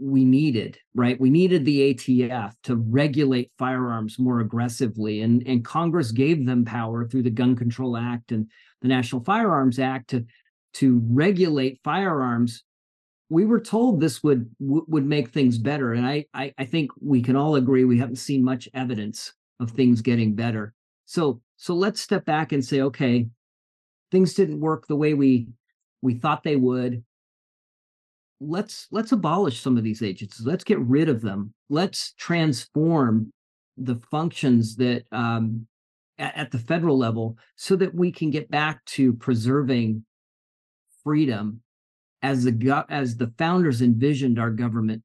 we 0.00 0.24
needed, 0.24 0.78
right? 0.94 1.20
We 1.20 1.28
needed 1.28 1.64
the 1.64 1.92
ATF 1.92 2.52
to 2.62 2.76
regulate 2.76 3.50
firearms 3.58 4.20
more 4.20 4.38
aggressively. 4.38 5.22
And, 5.22 5.42
and 5.44 5.64
Congress 5.64 6.12
gave 6.12 6.46
them 6.46 6.64
power 6.64 7.04
through 7.08 7.24
the 7.24 7.30
Gun 7.30 7.56
Control 7.56 7.96
Act 7.96 8.30
and 8.30 8.48
the 8.80 8.86
National 8.86 9.24
Firearms 9.24 9.80
Act 9.80 10.10
to, 10.10 10.24
to 10.74 11.02
regulate 11.10 11.80
firearms 11.82 12.62
we 13.32 13.46
were 13.46 13.60
told 13.60 14.00
this 14.00 14.22
would 14.22 14.48
would 14.60 15.06
make 15.06 15.30
things 15.30 15.56
better 15.56 15.94
and 15.94 16.06
I, 16.06 16.26
I 16.34 16.52
i 16.58 16.64
think 16.64 16.90
we 17.00 17.22
can 17.22 17.36
all 17.36 17.54
agree 17.54 17.84
we 17.84 17.98
haven't 17.98 18.16
seen 18.16 18.44
much 18.44 18.68
evidence 18.74 19.32
of 19.62 19.70
things 19.70 20.02
getting 20.02 20.34
better. 20.34 20.74
So 21.06 21.40
so 21.56 21.74
let's 21.74 22.00
step 22.00 22.24
back 22.24 22.52
and 22.52 22.64
say 22.64 22.82
okay 22.82 23.26
things 24.10 24.34
didn't 24.34 24.60
work 24.60 24.86
the 24.86 24.96
way 24.96 25.14
we 25.14 25.48
we 26.02 26.14
thought 26.14 26.42
they 26.42 26.56
would. 26.56 27.02
Let's 28.40 28.88
let's 28.90 29.12
abolish 29.12 29.60
some 29.60 29.78
of 29.78 29.84
these 29.84 30.02
agencies. 30.02 30.44
Let's 30.44 30.64
get 30.64 30.80
rid 30.80 31.08
of 31.08 31.22
them. 31.22 31.54
Let's 31.70 32.12
transform 32.14 33.32
the 33.78 34.00
functions 34.10 34.76
that 34.76 35.04
um, 35.12 35.66
at, 36.18 36.36
at 36.36 36.50
the 36.50 36.58
federal 36.58 36.98
level 36.98 37.38
so 37.56 37.76
that 37.76 37.94
we 37.94 38.12
can 38.12 38.30
get 38.30 38.50
back 38.50 38.84
to 38.84 39.14
preserving 39.14 40.04
freedom 41.04 41.61
as 42.22 42.44
the 42.44 42.84
as 42.88 43.16
the 43.16 43.32
founders 43.38 43.82
envisioned 43.82 44.38
our 44.38 44.50
government's 44.50 45.04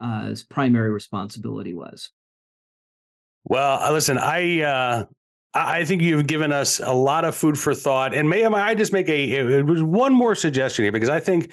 uh, 0.00 0.34
primary 0.48 0.90
responsibility 0.90 1.74
was. 1.74 2.10
Well, 3.44 3.82
uh, 3.82 3.92
listen, 3.92 4.18
I 4.18 4.62
uh, 4.62 5.04
I 5.52 5.84
think 5.84 6.02
you've 6.02 6.26
given 6.26 6.52
us 6.52 6.80
a 6.80 6.92
lot 6.92 7.24
of 7.24 7.36
food 7.36 7.58
for 7.58 7.74
thought, 7.74 8.14
and 8.14 8.28
may 8.28 8.44
I 8.44 8.74
just 8.74 8.92
make 8.92 9.08
a 9.08 9.62
one 9.62 10.12
more 10.12 10.34
suggestion 10.34 10.84
here 10.84 10.92
because 10.92 11.10
I 11.10 11.20
think 11.20 11.52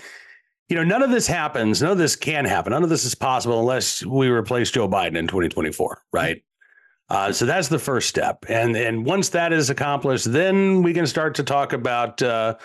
you 0.70 0.76
know 0.76 0.84
none 0.84 1.04
of 1.04 1.12
this 1.12 1.28
happens, 1.28 1.82
none 1.82 1.92
of 1.92 1.98
this 1.98 2.16
can 2.16 2.46
happen, 2.46 2.72
none 2.72 2.84
of 2.84 2.90
this 2.90 3.06
is 3.06 3.14
possible 3.14 3.60
unless 3.60 4.06
we 4.06 4.30
replace 4.30 4.72
Joe 4.72 4.88
Biden 4.88 5.18
in 5.18 5.28
2024, 5.28 6.02
right? 6.14 6.42
Uh, 7.10 7.34
so 7.34 7.46
that's 7.46 7.68
the 7.68 7.80
first 7.80 8.08
step, 8.08 8.46
and 8.48 8.76
and 8.78 9.06
once 9.06 9.30
that 9.30 9.52
is 9.52 9.70
accomplished, 9.70 10.32
then 10.32 10.82
we 10.82 10.94
can 10.94 11.06
start 11.06 11.36
to 11.36 11.44
talk 11.44 11.74
about 11.74 12.22
uh, 12.22 12.56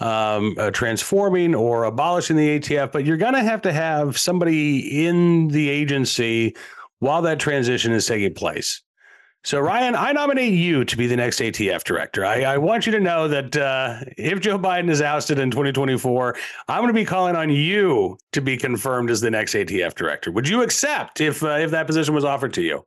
um, 0.00 0.54
uh, 0.58 0.70
transforming 0.70 1.54
or 1.54 1.84
abolishing 1.84 2.36
the 2.36 2.58
ATF, 2.58 2.92
but 2.92 3.04
you're 3.04 3.16
going 3.16 3.34
to 3.34 3.42
have 3.42 3.62
to 3.62 3.72
have 3.72 4.18
somebody 4.18 5.06
in 5.06 5.48
the 5.48 5.68
agency 5.68 6.56
while 6.98 7.22
that 7.22 7.38
transition 7.38 7.92
is 7.92 8.06
taking 8.06 8.34
place. 8.34 8.82
So, 9.44 9.60
Ryan, 9.60 9.94
I 9.94 10.12
nominate 10.12 10.54
you 10.54 10.86
to 10.86 10.96
be 10.96 11.06
the 11.06 11.16
next 11.16 11.38
ATF 11.38 11.84
director. 11.84 12.24
I, 12.24 12.44
I 12.44 12.56
want 12.56 12.86
you 12.86 12.92
to 12.92 13.00
know 13.00 13.28
that 13.28 13.54
uh, 13.54 13.98
if 14.16 14.40
Joe 14.40 14.58
Biden 14.58 14.88
is 14.88 15.02
ousted 15.02 15.38
in 15.38 15.50
2024, 15.50 16.34
I'm 16.66 16.78
going 16.80 16.88
to 16.88 16.94
be 16.94 17.04
calling 17.04 17.36
on 17.36 17.50
you 17.50 18.16
to 18.32 18.40
be 18.40 18.56
confirmed 18.56 19.10
as 19.10 19.20
the 19.20 19.30
next 19.30 19.52
ATF 19.52 19.94
director. 19.96 20.32
Would 20.32 20.48
you 20.48 20.62
accept 20.62 21.20
if 21.20 21.42
uh, 21.42 21.58
if 21.58 21.70
that 21.72 21.86
position 21.86 22.14
was 22.14 22.24
offered 22.24 22.54
to 22.54 22.62
you? 22.62 22.86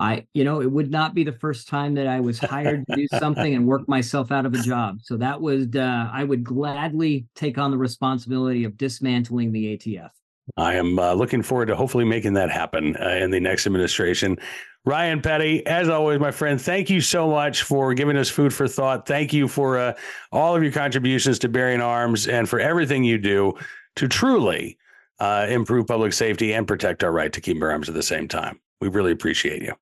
I, 0.00 0.26
you 0.32 0.44
know, 0.44 0.62
it 0.62 0.72
would 0.72 0.90
not 0.90 1.14
be 1.14 1.24
the 1.24 1.32
first 1.32 1.68
time 1.68 1.94
that 1.94 2.06
I 2.06 2.20
was 2.20 2.38
hired 2.38 2.86
to 2.86 2.96
do 2.96 3.06
something 3.18 3.54
and 3.54 3.66
work 3.66 3.86
myself 3.86 4.32
out 4.32 4.46
of 4.46 4.54
a 4.54 4.62
job. 4.62 5.00
So 5.02 5.18
that 5.18 5.40
was, 5.40 5.66
uh, 5.76 6.08
I 6.10 6.24
would 6.24 6.42
gladly 6.42 7.26
take 7.34 7.58
on 7.58 7.70
the 7.70 7.76
responsibility 7.76 8.64
of 8.64 8.78
dismantling 8.78 9.52
the 9.52 9.76
ATF. 9.76 10.08
I 10.56 10.74
am 10.74 10.98
uh, 10.98 11.12
looking 11.12 11.42
forward 11.42 11.66
to 11.66 11.76
hopefully 11.76 12.06
making 12.06 12.32
that 12.32 12.50
happen 12.50 12.96
uh, 12.96 13.10
in 13.10 13.30
the 13.30 13.40
next 13.40 13.66
administration. 13.66 14.38
Ryan 14.86 15.20
Petty, 15.20 15.64
as 15.66 15.90
always, 15.90 16.18
my 16.18 16.30
friend, 16.30 16.60
thank 16.60 16.88
you 16.88 17.02
so 17.02 17.28
much 17.28 17.62
for 17.62 17.92
giving 17.92 18.16
us 18.16 18.30
food 18.30 18.54
for 18.54 18.66
thought. 18.66 19.06
Thank 19.06 19.34
you 19.34 19.46
for 19.46 19.78
uh, 19.78 19.92
all 20.32 20.56
of 20.56 20.62
your 20.62 20.72
contributions 20.72 21.38
to 21.40 21.48
Bearing 21.50 21.82
Arms 21.82 22.26
and 22.26 22.48
for 22.48 22.58
everything 22.58 23.04
you 23.04 23.18
do 23.18 23.52
to 23.96 24.08
truly 24.08 24.78
uh, 25.18 25.46
improve 25.50 25.86
public 25.86 26.14
safety 26.14 26.54
and 26.54 26.66
protect 26.66 27.04
our 27.04 27.12
right 27.12 27.32
to 27.34 27.40
keep 27.42 27.60
our 27.62 27.70
arms 27.70 27.90
at 27.90 27.94
the 27.94 28.02
same 28.02 28.26
time. 28.26 28.58
We 28.80 28.88
really 28.88 29.12
appreciate 29.12 29.60
you. 29.60 29.74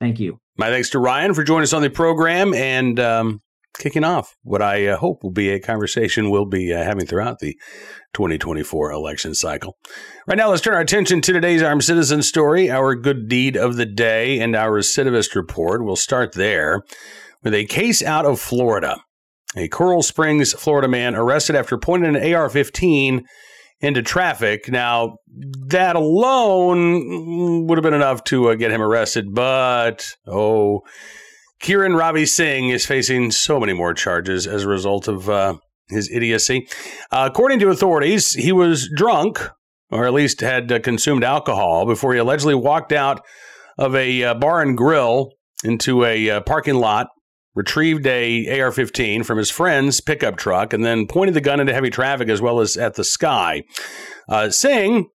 Thank 0.00 0.20
you. 0.20 0.38
My 0.56 0.70
thanks 0.70 0.90
to 0.90 0.98
Ryan 0.98 1.34
for 1.34 1.44
joining 1.44 1.64
us 1.64 1.72
on 1.72 1.82
the 1.82 1.90
program 1.90 2.54
and 2.54 2.98
um, 3.00 3.40
kicking 3.78 4.04
off 4.04 4.36
what 4.42 4.62
I 4.62 4.86
uh, 4.86 4.96
hope 4.96 5.22
will 5.22 5.32
be 5.32 5.50
a 5.50 5.60
conversation 5.60 6.30
we'll 6.30 6.46
be 6.46 6.72
uh, 6.72 6.82
having 6.82 7.06
throughout 7.06 7.38
the 7.40 7.56
2024 8.12 8.92
election 8.92 9.34
cycle. 9.34 9.76
Right 10.26 10.38
now, 10.38 10.50
let's 10.50 10.62
turn 10.62 10.74
our 10.74 10.80
attention 10.80 11.20
to 11.22 11.32
today's 11.32 11.62
Armed 11.62 11.84
Citizen 11.84 12.22
story, 12.22 12.70
our 12.70 12.94
good 12.94 13.28
deed 13.28 13.56
of 13.56 13.76
the 13.76 13.86
day, 13.86 14.38
and 14.40 14.54
our 14.54 14.70
recidivist 14.70 15.34
report. 15.34 15.84
We'll 15.84 15.96
start 15.96 16.32
there 16.32 16.82
with 17.42 17.54
a 17.54 17.64
case 17.66 18.02
out 18.02 18.24
of 18.24 18.40
Florida. 18.40 19.00
A 19.56 19.68
Coral 19.68 20.02
Springs, 20.02 20.52
Florida 20.52 20.88
man 20.88 21.14
arrested 21.14 21.54
after 21.56 21.78
pointing 21.78 22.16
an 22.16 22.34
AR 22.34 22.48
15 22.48 23.24
into 23.84 24.02
traffic. 24.02 24.68
Now, 24.68 25.18
that 25.68 25.96
alone 25.96 27.66
would 27.66 27.78
have 27.78 27.82
been 27.82 27.94
enough 27.94 28.24
to 28.24 28.50
uh, 28.50 28.54
get 28.54 28.70
him 28.70 28.82
arrested, 28.82 29.34
but 29.34 30.16
oh, 30.26 30.80
Kiran 31.62 31.96
Ravi 31.96 32.26
Singh 32.26 32.70
is 32.70 32.86
facing 32.86 33.30
so 33.30 33.60
many 33.60 33.72
more 33.72 33.94
charges 33.94 34.46
as 34.46 34.64
a 34.64 34.68
result 34.68 35.08
of 35.08 35.30
uh, 35.30 35.56
his 35.88 36.10
idiocy. 36.10 36.66
Uh, 37.10 37.28
according 37.30 37.58
to 37.60 37.70
authorities, 37.70 38.32
he 38.32 38.52
was 38.52 38.90
drunk, 38.94 39.50
or 39.90 40.06
at 40.06 40.12
least 40.12 40.40
had 40.40 40.70
uh, 40.72 40.78
consumed 40.80 41.24
alcohol, 41.24 41.86
before 41.86 42.12
he 42.12 42.18
allegedly 42.18 42.54
walked 42.54 42.92
out 42.92 43.24
of 43.78 43.94
a 43.94 44.24
uh, 44.24 44.34
bar 44.34 44.62
and 44.62 44.76
grill 44.76 45.32
into 45.62 46.04
a 46.04 46.30
uh, 46.30 46.40
parking 46.42 46.76
lot, 46.76 47.08
retrieved 47.54 48.06
a 48.06 48.60
AR-15 48.60 49.24
from 49.24 49.38
his 49.38 49.50
friend's 49.50 50.00
pickup 50.00 50.36
truck, 50.36 50.72
and 50.72 50.84
then 50.84 51.06
pointed 51.06 51.34
the 51.34 51.40
gun 51.40 51.60
into 51.60 51.72
heavy 51.72 51.90
traffic 51.90 52.28
as 52.28 52.40
well 52.40 52.60
as 52.60 52.76
at 52.76 52.94
the 52.94 53.04
sky. 53.04 53.62
Uh, 54.28 54.50
Singh 54.50 55.08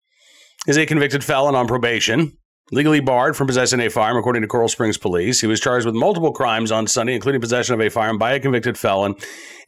is 0.66 0.76
a 0.76 0.86
convicted 0.86 1.24
felon 1.24 1.54
on 1.54 1.66
probation 1.66 2.36
legally 2.70 3.00
barred 3.00 3.36
from 3.36 3.46
possessing 3.46 3.80
a 3.80 3.88
firearm, 3.88 4.18
according 4.18 4.42
to 4.42 4.48
Coral 4.48 4.68
Springs 4.68 4.98
Police. 4.98 5.40
He 5.40 5.46
was 5.46 5.60
charged 5.60 5.86
with 5.86 5.94
multiple 5.94 6.32
crimes 6.32 6.70
on 6.70 6.86
Sunday, 6.86 7.14
including 7.14 7.40
possession 7.40 7.74
of 7.74 7.80
a 7.80 7.88
firearm 7.88 8.18
by 8.18 8.32
a 8.32 8.40
convicted 8.40 8.76
felon, 8.76 9.14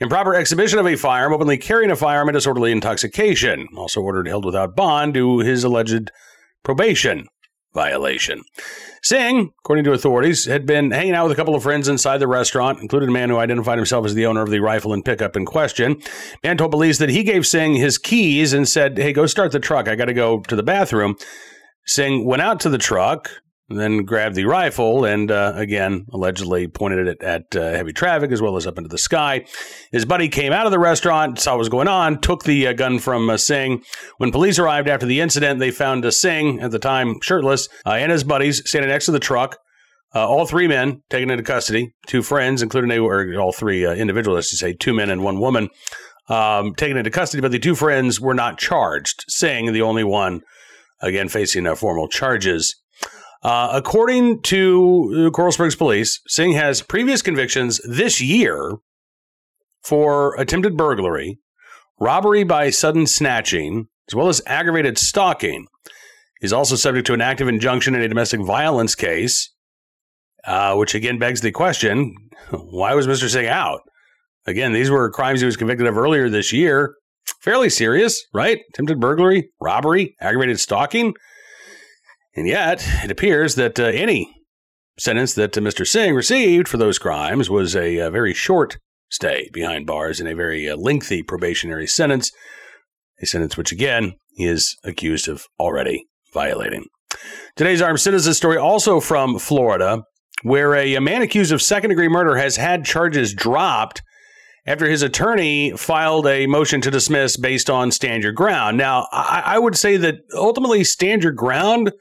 improper 0.00 0.34
exhibition 0.34 0.78
of 0.78 0.86
a 0.86 0.96
firearm, 0.96 1.32
openly 1.32 1.56
carrying 1.56 1.90
a 1.90 1.96
firearm, 1.96 2.28
and 2.28 2.34
disorderly 2.34 2.72
intoxication. 2.72 3.66
Also 3.76 4.00
ordered 4.00 4.28
held 4.28 4.44
without 4.44 4.76
bond 4.76 5.14
due 5.14 5.42
to 5.42 5.48
his 5.48 5.64
alleged 5.64 6.10
probation 6.62 7.26
violation. 7.72 8.42
Singh, 9.02 9.52
according 9.60 9.84
to 9.84 9.92
authorities, 9.92 10.44
had 10.44 10.66
been 10.66 10.90
hanging 10.90 11.14
out 11.14 11.24
with 11.24 11.32
a 11.32 11.36
couple 11.36 11.54
of 11.54 11.62
friends 11.62 11.88
inside 11.88 12.18
the 12.18 12.26
restaurant, 12.26 12.80
including 12.80 13.08
a 13.08 13.12
man 13.12 13.30
who 13.30 13.38
identified 13.38 13.78
himself 13.78 14.04
as 14.04 14.14
the 14.14 14.26
owner 14.26 14.42
of 14.42 14.50
the 14.50 14.60
rifle 14.60 14.92
and 14.92 15.04
pickup 15.04 15.36
in 15.36 15.46
question. 15.46 16.00
Man 16.42 16.56
told 16.56 16.70
police 16.70 16.98
that 16.98 17.08
he 17.08 17.22
gave 17.22 17.46
Singh 17.46 17.74
his 17.74 17.98
keys 17.98 18.52
and 18.52 18.68
said, 18.68 18.98
Hey, 18.98 19.12
go 19.12 19.26
start 19.26 19.52
the 19.52 19.60
truck. 19.60 19.88
I 19.88 19.94
got 19.94 20.06
to 20.06 20.14
go 20.14 20.40
to 20.40 20.56
the 20.56 20.62
bathroom. 20.62 21.16
Singh 21.86 22.24
went 22.24 22.42
out 22.42 22.60
to 22.60 22.68
the 22.68 22.78
truck, 22.78 23.30
then 23.70 24.04
grabbed 24.04 24.34
the 24.34 24.44
rifle 24.44 25.04
and 25.04 25.30
uh, 25.30 25.52
again 25.54 26.06
allegedly 26.12 26.66
pointed 26.66 27.06
it 27.06 27.22
at 27.22 27.54
uh, 27.54 27.70
heavy 27.70 27.92
traffic 27.92 28.32
as 28.32 28.42
well 28.42 28.56
as 28.56 28.66
up 28.66 28.78
into 28.78 28.88
the 28.88 28.98
sky. 28.98 29.44
His 29.92 30.04
buddy 30.04 30.28
came 30.28 30.52
out 30.52 30.66
of 30.66 30.72
the 30.72 30.78
restaurant, 30.78 31.38
saw 31.38 31.52
what 31.52 31.58
was 31.60 31.68
going 31.68 31.88
on, 31.88 32.20
took 32.20 32.44
the 32.44 32.66
uh, 32.66 32.72
gun 32.72 32.98
from 32.98 33.30
uh, 33.30 33.36
Singh. 33.36 33.82
When 34.18 34.32
police 34.32 34.58
arrived 34.58 34.88
after 34.88 35.06
the 35.06 35.20
incident, 35.20 35.60
they 35.60 35.70
found 35.70 36.04
uh, 36.04 36.10
Singh 36.10 36.60
at 36.60 36.72
the 36.72 36.78
time 36.78 37.20
shirtless 37.20 37.68
uh, 37.86 37.90
and 37.92 38.10
his 38.10 38.24
buddies 38.24 38.68
standing 38.68 38.90
next 38.90 39.06
to 39.06 39.12
the 39.12 39.20
truck. 39.20 39.58
all 40.14 40.46
three 40.46 40.66
men 40.66 41.02
taken 41.08 41.30
into 41.30 41.44
custody, 41.44 41.94
two 42.06 42.22
friends, 42.22 42.62
including 42.62 42.90
they 42.90 43.00
were 43.00 43.38
all 43.38 43.52
three 43.52 43.86
individuals, 43.86 44.36
let's 44.36 44.58
say 44.58 44.72
two 44.72 44.92
men 44.92 45.10
and 45.10 45.22
one 45.22 45.38
woman, 45.38 45.68
um, 46.28 46.74
taken 46.74 46.96
into 46.96 47.10
custody, 47.10 47.40
but 47.40 47.52
the 47.52 47.58
two 47.58 47.74
friends 47.74 48.20
were 48.20 48.34
not 48.34 48.58
charged. 48.58 49.24
Singh, 49.28 49.72
the 49.72 49.82
only 49.82 50.04
one 50.04 50.42
again 51.00 51.28
facing 51.28 51.72
formal 51.76 52.08
charges. 52.08 52.76
Uh, 53.42 53.70
according 53.72 54.42
to 54.42 55.30
Coral 55.34 55.52
Springs 55.52 55.74
Police, 55.74 56.20
Singh 56.26 56.52
has 56.52 56.82
previous 56.82 57.22
convictions 57.22 57.80
this 57.88 58.20
year 58.20 58.76
for 59.82 60.34
attempted 60.36 60.76
burglary, 60.76 61.38
robbery 61.98 62.44
by 62.44 62.68
sudden 62.70 63.06
snatching, 63.06 63.88
as 64.08 64.14
well 64.14 64.28
as 64.28 64.42
aggravated 64.46 64.98
stalking. 64.98 65.66
He's 66.40 66.52
also 66.52 66.76
subject 66.76 67.06
to 67.06 67.14
an 67.14 67.20
active 67.20 67.48
injunction 67.48 67.94
in 67.94 68.02
a 68.02 68.08
domestic 68.08 68.40
violence 68.40 68.94
case, 68.94 69.50
uh, 70.44 70.74
which 70.74 70.94
again 70.94 71.18
begs 71.18 71.40
the 71.40 71.50
question 71.50 72.14
why 72.50 72.94
was 72.94 73.06
Mr. 73.06 73.28
Singh 73.28 73.46
out? 73.46 73.80
Again, 74.46 74.72
these 74.72 74.90
were 74.90 75.10
crimes 75.10 75.40
he 75.40 75.46
was 75.46 75.56
convicted 75.56 75.86
of 75.86 75.96
earlier 75.96 76.28
this 76.28 76.52
year 76.52 76.94
fairly 77.40 77.70
serious, 77.70 78.24
right? 78.32 78.60
Attempted 78.70 79.00
burglary, 79.00 79.50
robbery, 79.60 80.14
aggravated 80.20 80.60
stalking. 80.60 81.14
And 82.34 82.46
yet, 82.46 82.86
it 83.02 83.10
appears 83.10 83.56
that 83.56 83.78
uh, 83.78 83.84
any 83.84 84.32
sentence 84.98 85.34
that 85.34 85.56
uh, 85.56 85.60
Mr. 85.60 85.86
Singh 85.86 86.14
received 86.14 86.68
for 86.68 86.76
those 86.76 86.98
crimes 86.98 87.50
was 87.50 87.74
a, 87.74 87.96
a 87.96 88.06
uh, 88.06 88.10
very 88.10 88.34
short 88.34 88.78
stay 89.10 89.48
behind 89.52 89.86
bars 89.86 90.20
and 90.20 90.28
a 90.28 90.34
very 90.34 90.68
uh, 90.68 90.76
lengthy 90.76 91.22
probationary 91.22 91.86
sentence, 91.86 92.30
a 93.20 93.26
sentence 93.26 93.56
which, 93.56 93.72
again, 93.72 94.12
he 94.28 94.44
is 94.44 94.76
accused 94.84 95.28
of 95.28 95.44
already 95.58 96.04
violating. 96.32 96.84
Today's 97.56 97.82
armed 97.82 98.00
citizen 98.00 98.34
story 98.34 98.56
also 98.56 99.00
from 99.00 99.38
Florida, 99.38 100.04
where 100.42 100.74
a, 100.74 100.94
a 100.94 101.00
man 101.00 101.22
accused 101.22 101.52
of 101.52 101.60
second 101.60 101.90
degree 101.90 102.08
murder 102.08 102.36
has 102.36 102.56
had 102.56 102.84
charges 102.84 103.34
dropped 103.34 104.02
after 104.66 104.88
his 104.88 105.02
attorney 105.02 105.72
filed 105.76 106.26
a 106.26 106.46
motion 106.46 106.80
to 106.82 106.90
dismiss 106.90 107.36
based 107.36 107.68
on 107.68 107.90
stand 107.90 108.22
your 108.22 108.32
ground. 108.32 108.76
Now, 108.76 109.08
I, 109.10 109.42
I 109.46 109.58
would 109.58 109.76
say 109.76 109.96
that 109.96 110.16
ultimately 110.34 110.84
stand 110.84 111.24
your 111.24 111.32
ground 111.32 111.92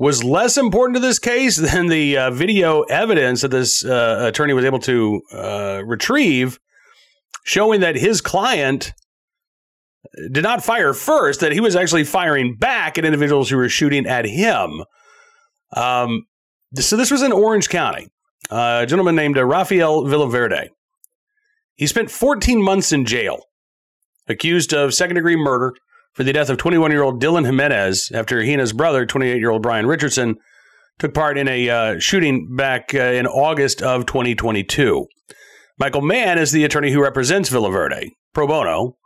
was 0.00 0.24
less 0.24 0.56
important 0.56 0.96
to 0.96 1.00
this 1.00 1.20
case 1.20 1.56
than 1.56 1.86
the 1.86 2.16
uh, 2.16 2.30
video 2.32 2.82
evidence 2.82 3.42
that 3.42 3.52
this 3.52 3.84
uh, 3.84 4.24
attorney 4.26 4.52
was 4.52 4.64
able 4.64 4.80
to 4.80 5.22
uh, 5.32 5.82
retrieve, 5.84 6.58
showing 7.44 7.80
that 7.80 7.94
his 7.94 8.20
client 8.20 8.92
did 10.32 10.42
not 10.42 10.64
fire 10.64 10.92
first, 10.92 11.38
that 11.38 11.52
he 11.52 11.60
was 11.60 11.76
actually 11.76 12.02
firing 12.02 12.56
back 12.56 12.98
at 12.98 13.04
individuals 13.04 13.48
who 13.48 13.56
were 13.56 13.68
shooting 13.68 14.06
at 14.06 14.24
him. 14.24 14.82
Um, 15.76 16.24
so 16.74 16.96
this 16.96 17.12
was 17.12 17.22
in 17.22 17.30
Orange 17.30 17.68
County. 17.68 18.08
Uh, 18.50 18.80
a 18.82 18.86
gentleman 18.86 19.14
named 19.14 19.38
uh, 19.38 19.44
Rafael 19.44 20.02
Villaverde 20.02 20.70
he 21.80 21.86
spent 21.86 22.10
14 22.10 22.62
months 22.62 22.92
in 22.92 23.06
jail, 23.06 23.40
accused 24.28 24.74
of 24.74 24.92
second 24.92 25.14
degree 25.14 25.34
murder 25.34 25.72
for 26.12 26.24
the 26.24 26.32
death 26.32 26.50
of 26.50 26.58
21 26.58 26.90
year 26.90 27.02
old 27.02 27.22
Dylan 27.22 27.46
Jimenez 27.46 28.10
after 28.12 28.42
he 28.42 28.52
and 28.52 28.60
his 28.60 28.72
brother, 28.72 29.06
28 29.06 29.38
year 29.38 29.50
old 29.50 29.62
Brian 29.62 29.86
Richardson, 29.86 30.36
took 30.98 31.14
part 31.14 31.38
in 31.38 31.48
a 31.48 31.68
uh, 31.68 31.98
shooting 31.98 32.54
back 32.54 32.94
uh, 32.94 32.98
in 32.98 33.26
August 33.26 33.82
of 33.82 34.06
2022. 34.06 35.06
Michael 35.78 36.02
Mann 36.02 36.38
is 36.38 36.52
the 36.52 36.64
attorney 36.64 36.92
who 36.92 37.02
represents 37.02 37.48
Villaverde, 37.48 38.10
pro 38.34 38.46
bono. 38.46 38.96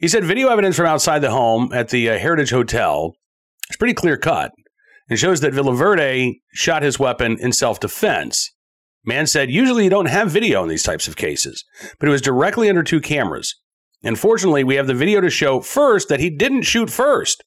He 0.00 0.08
said 0.08 0.24
video 0.24 0.48
evidence 0.48 0.76
from 0.76 0.86
outside 0.86 1.20
the 1.20 1.30
home 1.30 1.70
at 1.72 1.90
the 1.90 2.08
uh, 2.10 2.18
Heritage 2.18 2.50
Hotel 2.50 3.14
is 3.70 3.76
pretty 3.76 3.94
clear 3.94 4.16
cut 4.16 4.52
and 5.08 5.18
shows 5.18 5.40
that 5.40 5.52
Villaverde 5.52 6.40
shot 6.52 6.82
his 6.82 6.98
weapon 6.98 7.36
in 7.38 7.52
self 7.52 7.78
defense. 7.78 8.50
Mann 9.04 9.26
said, 9.26 9.50
usually 9.50 9.84
you 9.84 9.90
don't 9.90 10.06
have 10.06 10.30
video 10.30 10.62
in 10.62 10.70
these 10.70 10.82
types 10.82 11.06
of 11.06 11.16
cases, 11.16 11.62
but 12.00 12.08
it 12.08 12.12
was 12.12 12.22
directly 12.22 12.70
under 12.70 12.82
two 12.82 13.00
cameras. 13.00 13.54
And 14.04 14.18
fortunately, 14.18 14.62
we 14.62 14.74
have 14.74 14.86
the 14.86 14.94
video 14.94 15.20
to 15.22 15.30
show 15.30 15.60
first 15.60 16.08
that 16.08 16.20
he 16.20 16.28
didn't 16.28 16.62
shoot 16.62 16.90
first. 16.90 17.42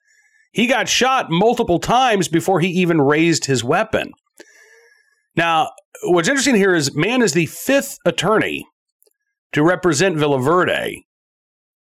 He 0.52 0.65
got 0.65 0.89
shot 0.89 1.30
multiple 1.30 1.80
times 1.80 2.28
before 2.28 2.60
he 2.60 2.67
even 2.70 3.00
raised 3.00 3.46
his 3.46 3.63
weapon. 3.63 4.12
Now, 5.36 5.70
what's 6.04 6.28
interesting 6.28 6.56
here 6.56 6.74
is 6.74 6.96
Mann 6.96 7.22
is 7.22 7.34
the 7.34 7.46
fifth 7.46 8.00
attorney 8.06 8.65
to 9.54 9.62
represent 9.62 10.17
Villaverde 10.17 11.04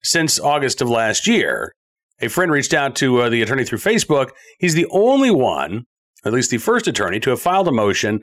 since 0.03 0.39
August 0.39 0.83
of 0.83 0.91
last 0.91 1.27
year. 1.27 1.73
A 2.21 2.29
friend 2.29 2.53
reached 2.53 2.75
out 2.75 2.95
to 2.97 3.23
uh, 3.23 3.29
the 3.31 3.43
attorney 3.43 3.65
through 3.65 3.79
Facebook. 3.79 4.31
He's 4.59 4.75
the 4.75 4.87
only 4.91 5.31
one, 5.31 5.85
at 6.25 6.33
least 6.33 6.51
the 6.51 6.59
first 6.59 6.87
attorney, 6.87 7.19
to 7.21 7.31
have 7.31 7.41
filed 7.41 7.69
a 7.69 7.73
motion 7.73 8.21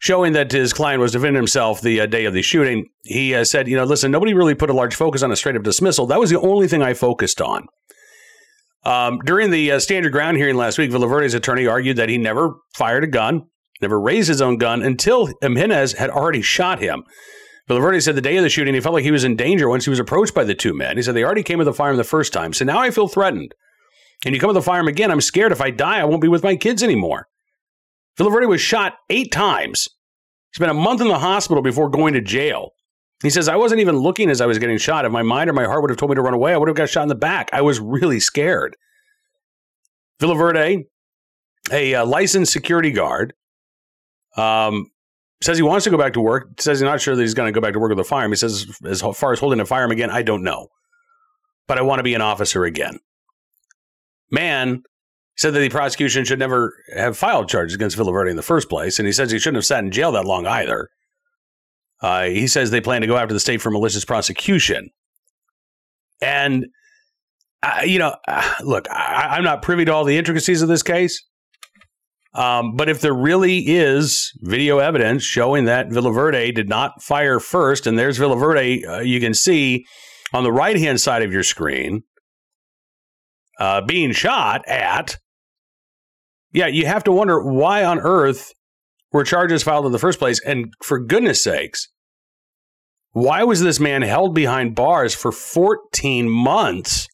showing 0.00 0.32
that 0.32 0.50
his 0.50 0.72
client 0.72 1.00
was 1.00 1.12
defending 1.12 1.36
himself 1.36 1.80
the 1.80 2.00
uh, 2.00 2.06
day 2.06 2.24
of 2.24 2.32
the 2.34 2.42
shooting. 2.42 2.86
He 3.04 3.34
uh, 3.34 3.44
said, 3.44 3.68
you 3.68 3.76
know, 3.76 3.84
listen, 3.84 4.10
nobody 4.10 4.34
really 4.34 4.54
put 4.54 4.70
a 4.70 4.74
large 4.74 4.94
focus 4.94 5.22
on 5.22 5.30
a 5.30 5.36
straight 5.36 5.56
up 5.56 5.62
dismissal. 5.62 6.06
That 6.06 6.18
was 6.18 6.30
the 6.30 6.40
only 6.40 6.66
thing 6.66 6.82
I 6.82 6.94
focused 6.94 7.40
on. 7.40 7.68
Um, 8.82 9.18
during 9.18 9.50
the 9.50 9.72
uh, 9.72 9.78
stand 9.78 10.04
your 10.04 10.10
ground 10.10 10.38
hearing 10.38 10.56
last 10.56 10.78
week, 10.78 10.90
Villaverde's 10.90 11.34
attorney 11.34 11.66
argued 11.66 11.98
that 11.98 12.08
he 12.08 12.16
never 12.16 12.54
fired 12.74 13.04
a 13.04 13.06
gun, 13.06 13.46
never 13.82 14.00
raised 14.00 14.28
his 14.28 14.40
own 14.40 14.56
gun 14.56 14.82
until 14.82 15.28
Jimenez 15.42 15.92
had 15.92 16.08
already 16.08 16.40
shot 16.40 16.80
him. 16.80 17.04
Villaverde 17.68 18.02
said 18.02 18.16
the 18.16 18.22
day 18.22 18.36
of 18.38 18.42
the 18.42 18.48
shooting, 18.48 18.74
he 18.74 18.80
felt 18.80 18.94
like 18.94 19.04
he 19.04 19.12
was 19.12 19.22
in 19.22 19.36
danger 19.36 19.68
once 19.68 19.84
he 19.84 19.90
was 19.90 20.00
approached 20.00 20.34
by 20.34 20.44
the 20.44 20.54
two 20.54 20.74
men. 20.74 20.96
He 20.96 21.02
said 21.02 21.14
they 21.14 21.22
already 21.22 21.44
came 21.44 21.58
with 21.58 21.68
a 21.68 21.74
firearm 21.74 21.98
the 21.98 22.04
first 22.04 22.32
time, 22.32 22.52
so 22.52 22.64
now 22.64 22.78
I 22.78 22.90
feel 22.90 23.06
threatened. 23.06 23.54
And 24.24 24.34
you 24.34 24.40
come 24.40 24.48
with 24.48 24.56
a 24.56 24.62
firearm 24.62 24.88
again, 24.88 25.10
I'm 25.10 25.20
scared 25.20 25.52
if 25.52 25.60
I 25.60 25.70
die, 25.70 26.00
I 26.00 26.04
won't 26.04 26.22
be 26.22 26.28
with 26.28 26.42
my 26.42 26.56
kids 26.56 26.82
anymore. 26.82 27.28
Villaverde 28.20 28.48
was 28.48 28.60
shot 28.60 28.98
eight 29.08 29.32
times. 29.32 29.88
He 30.52 30.56
spent 30.56 30.70
a 30.70 30.74
month 30.74 31.00
in 31.00 31.08
the 31.08 31.18
hospital 31.18 31.62
before 31.62 31.88
going 31.88 32.12
to 32.14 32.20
jail. 32.20 32.72
He 33.22 33.30
says, 33.30 33.48
I 33.48 33.56
wasn't 33.56 33.80
even 33.80 33.96
looking 33.96 34.28
as 34.28 34.40
I 34.40 34.46
was 34.46 34.58
getting 34.58 34.76
shot. 34.78 35.04
If 35.04 35.12
my 35.12 35.22
mind 35.22 35.48
or 35.48 35.54
my 35.54 35.64
heart 35.64 35.80
would 35.82 35.90
have 35.90 35.98
told 35.98 36.10
me 36.10 36.16
to 36.16 36.22
run 36.22 36.34
away, 36.34 36.52
I 36.52 36.56
would 36.56 36.68
have 36.68 36.76
got 36.76 36.88
shot 36.88 37.02
in 37.02 37.08
the 37.08 37.14
back. 37.14 37.48
I 37.52 37.62
was 37.62 37.80
really 37.80 38.20
scared. 38.20 38.76
Villaverde, 40.20 40.84
a 41.72 41.94
uh, 41.94 42.04
licensed 42.04 42.52
security 42.52 42.90
guard, 42.90 43.32
um, 44.36 44.90
says 45.42 45.56
he 45.56 45.62
wants 45.62 45.84
to 45.84 45.90
go 45.90 45.96
back 45.96 46.12
to 46.12 46.20
work. 46.20 46.60
Says 46.60 46.80
he's 46.80 46.84
not 46.84 47.00
sure 47.00 47.16
that 47.16 47.22
he's 47.22 47.34
going 47.34 47.52
to 47.52 47.58
go 47.58 47.62
back 47.62 47.72
to 47.72 47.78
work 47.78 47.90
with 47.90 48.00
a 48.00 48.04
firearm. 48.04 48.32
He 48.32 48.36
says, 48.36 48.66
as 48.84 49.00
far 49.00 49.32
as 49.32 49.38
holding 49.38 49.60
a 49.60 49.66
firearm 49.66 49.90
again, 49.90 50.10
I 50.10 50.22
don't 50.22 50.42
know. 50.42 50.68
But 51.66 51.78
I 51.78 51.82
want 51.82 52.00
to 52.00 52.04
be 52.04 52.14
an 52.14 52.20
officer 52.20 52.64
again. 52.64 52.98
Man 54.30 54.82
said 55.40 55.54
that 55.54 55.60
the 55.60 55.70
prosecution 55.70 56.22
should 56.22 56.38
never 56.38 56.76
have 56.94 57.16
filed 57.16 57.48
charges 57.48 57.74
against 57.74 57.96
Villaverde 57.96 58.28
in 58.28 58.36
the 58.36 58.42
first 58.42 58.68
place. 58.68 58.98
And 58.98 59.06
he 59.06 59.12
says 59.12 59.30
he 59.30 59.38
shouldn't 59.38 59.56
have 59.56 59.64
sat 59.64 59.82
in 59.82 59.90
jail 59.90 60.12
that 60.12 60.26
long 60.26 60.46
either. 60.46 60.90
Uh, 62.02 62.24
he 62.24 62.46
says 62.46 62.70
they 62.70 62.82
plan 62.82 63.00
to 63.00 63.06
go 63.06 63.16
after 63.16 63.32
the 63.32 63.40
state 63.40 63.62
for 63.62 63.70
malicious 63.70 64.04
prosecution. 64.04 64.90
And, 66.20 66.66
uh, 67.62 67.80
you 67.86 67.98
know, 67.98 68.14
uh, 68.28 68.52
look, 68.62 68.86
I, 68.90 69.38
am 69.38 69.44
not 69.44 69.62
privy 69.62 69.86
to 69.86 69.94
all 69.94 70.04
the 70.04 70.18
intricacies 70.18 70.60
of 70.60 70.68
this 70.68 70.82
case. 70.82 71.24
Um, 72.34 72.76
but 72.76 72.90
if 72.90 73.00
there 73.00 73.14
really 73.14 73.60
is 73.60 74.32
video 74.42 74.76
evidence 74.76 75.22
showing 75.22 75.64
that 75.64 75.88
Villaverde 75.88 76.54
did 76.54 76.68
not 76.68 77.02
fire 77.02 77.40
first, 77.40 77.86
and 77.86 77.98
there's 77.98 78.18
Villaverde, 78.18 78.86
uh, 78.86 79.00
you 79.00 79.20
can 79.20 79.32
see 79.32 79.86
on 80.34 80.42
the 80.42 80.52
right 80.52 80.76
hand 80.76 81.00
side 81.00 81.22
of 81.22 81.32
your 81.32 81.42
screen 81.42 82.02
uh, 83.58 83.80
being 83.80 84.12
shot 84.12 84.68
at. 84.68 85.16
Yeah, 86.52 86.66
you 86.66 86.86
have 86.86 87.04
to 87.04 87.12
wonder 87.12 87.40
why 87.40 87.84
on 87.84 88.00
earth 88.00 88.52
were 89.12 89.24
charges 89.24 89.62
filed 89.62 89.86
in 89.86 89.92
the 89.92 89.98
first 89.98 90.18
place? 90.18 90.40
And 90.44 90.72
for 90.82 90.98
goodness 90.98 91.42
sakes, 91.42 91.88
why 93.12 93.42
was 93.44 93.60
this 93.60 93.80
man 93.80 94.02
held 94.02 94.34
behind 94.34 94.74
bars 94.74 95.14
for 95.14 95.32
14 95.32 96.28
months 96.28 97.08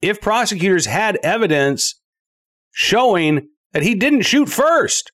if 0.00 0.20
prosecutors 0.20 0.86
had 0.86 1.18
evidence 1.22 2.00
showing 2.70 3.48
that 3.72 3.82
he 3.82 3.94
didn't 3.94 4.22
shoot 4.22 4.48
first? 4.48 5.12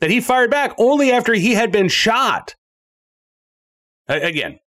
That 0.00 0.10
he 0.10 0.20
fired 0.20 0.50
back 0.50 0.74
only 0.78 1.12
after 1.12 1.34
he 1.34 1.54
had 1.54 1.72
been 1.72 1.88
shot? 1.88 2.56
Again, 4.08 4.58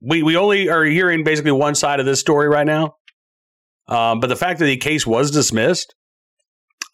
we, 0.00 0.22
we 0.22 0.36
only 0.36 0.68
are 0.68 0.84
hearing 0.84 1.24
basically 1.24 1.50
one 1.50 1.74
side 1.74 1.98
of 1.98 2.06
this 2.06 2.20
story 2.20 2.48
right 2.48 2.66
now. 2.66 2.94
Um, 3.88 4.20
but 4.20 4.28
the 4.28 4.36
fact 4.36 4.58
that 4.60 4.66
the 4.66 4.76
case 4.76 5.06
was 5.06 5.30
dismissed 5.30 5.94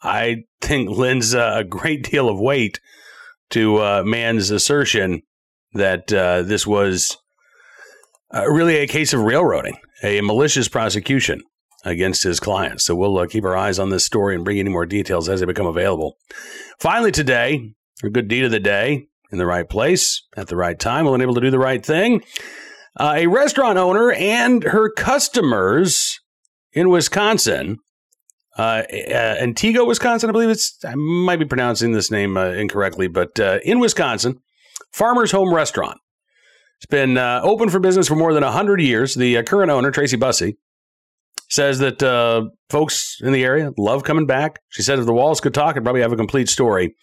I 0.02 0.44
think 0.60 0.90
lends 0.90 1.34
uh, 1.34 1.54
a 1.56 1.64
great 1.64 2.10
deal 2.10 2.28
of 2.28 2.38
weight 2.38 2.80
to 3.50 3.78
uh, 3.78 4.02
man's 4.04 4.50
assertion 4.50 5.22
that 5.72 6.12
uh, 6.12 6.42
this 6.42 6.66
was 6.66 7.16
uh, 8.34 8.48
really 8.48 8.76
a 8.76 8.86
case 8.86 9.12
of 9.12 9.20
railroading, 9.20 9.76
a 10.02 10.20
malicious 10.20 10.68
prosecution 10.68 11.42
against 11.84 12.22
his 12.22 12.40
clients. 12.40 12.84
So 12.84 12.94
we'll 12.94 13.18
uh, 13.18 13.26
keep 13.26 13.44
our 13.44 13.56
eyes 13.56 13.78
on 13.78 13.90
this 13.90 14.04
story 14.04 14.34
and 14.34 14.44
bring 14.44 14.58
any 14.58 14.70
more 14.70 14.86
details 14.86 15.28
as 15.28 15.40
they 15.40 15.46
become 15.46 15.66
available. 15.66 16.16
Finally, 16.78 17.12
today, 17.12 17.72
a 18.02 18.10
good 18.10 18.28
deed 18.28 18.44
of 18.44 18.50
the 18.50 18.60
day 18.60 19.06
in 19.32 19.38
the 19.38 19.46
right 19.46 19.68
place 19.68 20.22
at 20.36 20.48
the 20.48 20.56
right 20.56 20.78
time, 20.78 21.04
will 21.04 21.14
enable 21.14 21.34
to 21.34 21.40
do 21.40 21.50
the 21.50 21.58
right 21.58 21.84
thing. 21.84 22.22
Uh, 22.98 23.14
a 23.16 23.26
restaurant 23.28 23.78
owner 23.78 24.10
and 24.12 24.64
her 24.64 24.90
customers 24.90 26.18
in 26.72 26.90
Wisconsin 26.90 27.78
uh, 28.58 28.82
uh, 28.92 29.36
Antigua, 29.40 29.84
Wisconsin. 29.84 30.28
I 30.28 30.32
believe 30.32 30.50
it's. 30.50 30.78
I 30.84 30.94
might 30.94 31.38
be 31.38 31.44
pronouncing 31.44 31.92
this 31.92 32.10
name 32.10 32.36
uh, 32.36 32.50
incorrectly, 32.50 33.08
but 33.08 33.38
uh, 33.38 33.58
in 33.64 33.80
Wisconsin, 33.80 34.40
Farmer's 34.92 35.32
Home 35.32 35.54
Restaurant. 35.54 35.98
It's 36.78 36.86
been 36.86 37.18
uh, 37.18 37.40
open 37.42 37.68
for 37.68 37.78
business 37.78 38.08
for 38.08 38.16
more 38.16 38.32
than 38.32 38.42
hundred 38.42 38.80
years. 38.80 39.14
The 39.14 39.36
uh, 39.38 39.42
current 39.42 39.70
owner, 39.70 39.90
Tracy 39.90 40.16
Bussey, 40.16 40.56
says 41.50 41.78
that 41.80 42.50
folks 42.70 43.18
in 43.20 43.32
the 43.32 43.44
area 43.44 43.72
love 43.76 44.02
coming 44.02 44.26
back. 44.26 44.60
She 44.70 44.82
said 44.82 44.98
if 44.98 45.06
the 45.06 45.12
walls 45.12 45.40
could 45.40 45.52
talk, 45.52 45.76
I'd 45.76 45.84
probably 45.84 46.00
have 46.00 46.12
a 46.12 46.16
complete 46.16 46.48
story. 46.48 46.94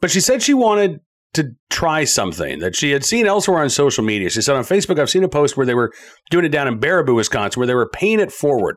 But 0.00 0.10
she 0.10 0.20
said 0.20 0.42
she 0.42 0.54
wanted 0.54 1.00
to 1.34 1.52
try 1.70 2.04
something 2.04 2.58
that 2.58 2.76
she 2.76 2.90
had 2.90 3.04
seen 3.04 3.26
elsewhere 3.26 3.62
on 3.62 3.70
social 3.70 4.04
media. 4.04 4.28
She 4.28 4.42
said 4.42 4.56
on 4.56 4.64
Facebook, 4.64 4.98
I've 4.98 5.08
seen 5.08 5.24
a 5.24 5.28
post 5.28 5.56
where 5.56 5.64
they 5.64 5.74
were 5.74 5.92
doing 6.30 6.44
it 6.44 6.50
down 6.50 6.68
in 6.68 6.78
Baraboo, 6.78 7.14
Wisconsin, 7.14 7.60
where 7.60 7.66
they 7.66 7.74
were 7.74 7.88
paying 7.88 8.20
it 8.20 8.32
forward. 8.32 8.76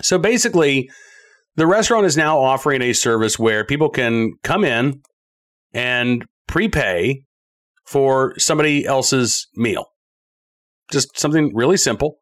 So 0.00 0.18
basically, 0.18 0.90
the 1.56 1.66
restaurant 1.66 2.06
is 2.06 2.16
now 2.16 2.38
offering 2.38 2.82
a 2.82 2.92
service 2.92 3.38
where 3.38 3.64
people 3.64 3.90
can 3.90 4.32
come 4.42 4.64
in 4.64 5.02
and 5.72 6.24
prepay 6.46 7.22
for 7.86 8.38
somebody 8.38 8.86
else's 8.86 9.48
meal. 9.56 9.86
Just 10.90 11.18
something 11.18 11.54
really 11.54 11.76
simple. 11.76 12.18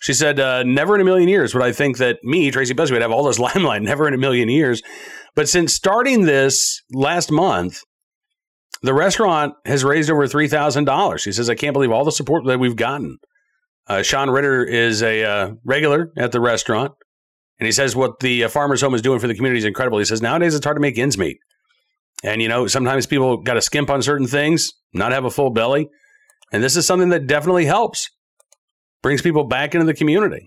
She 0.00 0.12
said, 0.12 0.38
uh, 0.38 0.62
never 0.64 0.94
in 0.94 1.00
a 1.00 1.04
million 1.04 1.28
years 1.28 1.54
would 1.54 1.62
I 1.62 1.72
think 1.72 1.96
that 1.96 2.18
me, 2.22 2.50
Tracy 2.50 2.74
Bussey, 2.74 2.92
would 2.92 3.02
have 3.02 3.10
all 3.10 3.24
this 3.24 3.38
limelight. 3.54 3.82
Never 3.82 4.06
in 4.06 4.14
a 4.14 4.18
million 4.18 4.48
years. 4.48 4.82
But 5.34 5.48
since 5.48 5.72
starting 5.72 6.26
this 6.26 6.82
last 6.92 7.32
month, 7.32 7.80
the 8.82 8.92
restaurant 8.92 9.54
has 9.64 9.82
raised 9.82 10.10
over 10.10 10.26
$3,000. 10.26 11.18
She 11.18 11.32
says, 11.32 11.48
I 11.48 11.54
can't 11.54 11.72
believe 11.72 11.90
all 11.90 12.04
the 12.04 12.12
support 12.12 12.44
that 12.44 12.60
we've 12.60 12.76
gotten. 12.76 13.18
Uh, 13.86 14.02
Sean 14.02 14.30
Ritter 14.30 14.64
is 14.64 15.02
a 15.02 15.24
uh, 15.24 15.50
regular 15.64 16.12
at 16.16 16.32
the 16.32 16.40
restaurant. 16.40 16.92
And 17.58 17.66
he 17.66 17.72
says 17.72 17.94
what 17.94 18.20
the 18.20 18.44
uh, 18.44 18.48
farmer's 18.48 18.80
home 18.80 18.94
is 18.94 19.02
doing 19.02 19.20
for 19.20 19.28
the 19.28 19.34
community 19.34 19.58
is 19.58 19.64
incredible. 19.64 19.98
He 19.98 20.04
says 20.04 20.22
nowadays 20.22 20.54
it's 20.54 20.64
hard 20.64 20.76
to 20.76 20.80
make 20.80 20.98
ends 20.98 21.18
meet. 21.18 21.38
And, 22.22 22.40
you 22.40 22.48
know, 22.48 22.66
sometimes 22.66 23.06
people 23.06 23.36
got 23.42 23.54
to 23.54 23.62
skimp 23.62 23.90
on 23.90 24.02
certain 24.02 24.26
things, 24.26 24.72
not 24.92 25.12
have 25.12 25.24
a 25.24 25.30
full 25.30 25.50
belly. 25.50 25.88
And 26.52 26.62
this 26.62 26.76
is 26.76 26.86
something 26.86 27.10
that 27.10 27.26
definitely 27.26 27.66
helps, 27.66 28.08
brings 29.02 29.20
people 29.20 29.44
back 29.44 29.74
into 29.74 29.84
the 29.84 29.94
community. 29.94 30.46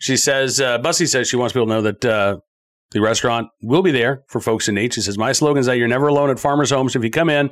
She 0.00 0.16
says, 0.16 0.60
uh, 0.60 0.78
Bussey 0.78 1.06
says 1.06 1.28
she 1.28 1.36
wants 1.36 1.52
people 1.52 1.66
to 1.66 1.72
know 1.74 1.82
that 1.82 2.04
uh, 2.04 2.38
the 2.90 3.00
restaurant 3.00 3.48
will 3.62 3.82
be 3.82 3.92
there 3.92 4.22
for 4.28 4.40
folks 4.40 4.68
in 4.68 4.74
need. 4.74 4.92
She 4.92 5.00
says, 5.00 5.16
My 5.16 5.30
slogan 5.30 5.60
is 5.60 5.66
that 5.66 5.76
you're 5.76 5.86
never 5.86 6.08
alone 6.08 6.30
at 6.30 6.40
Farmers 6.40 6.70
Homes. 6.70 6.96
If 6.96 7.04
you 7.04 7.10
come 7.10 7.30
in, 7.30 7.50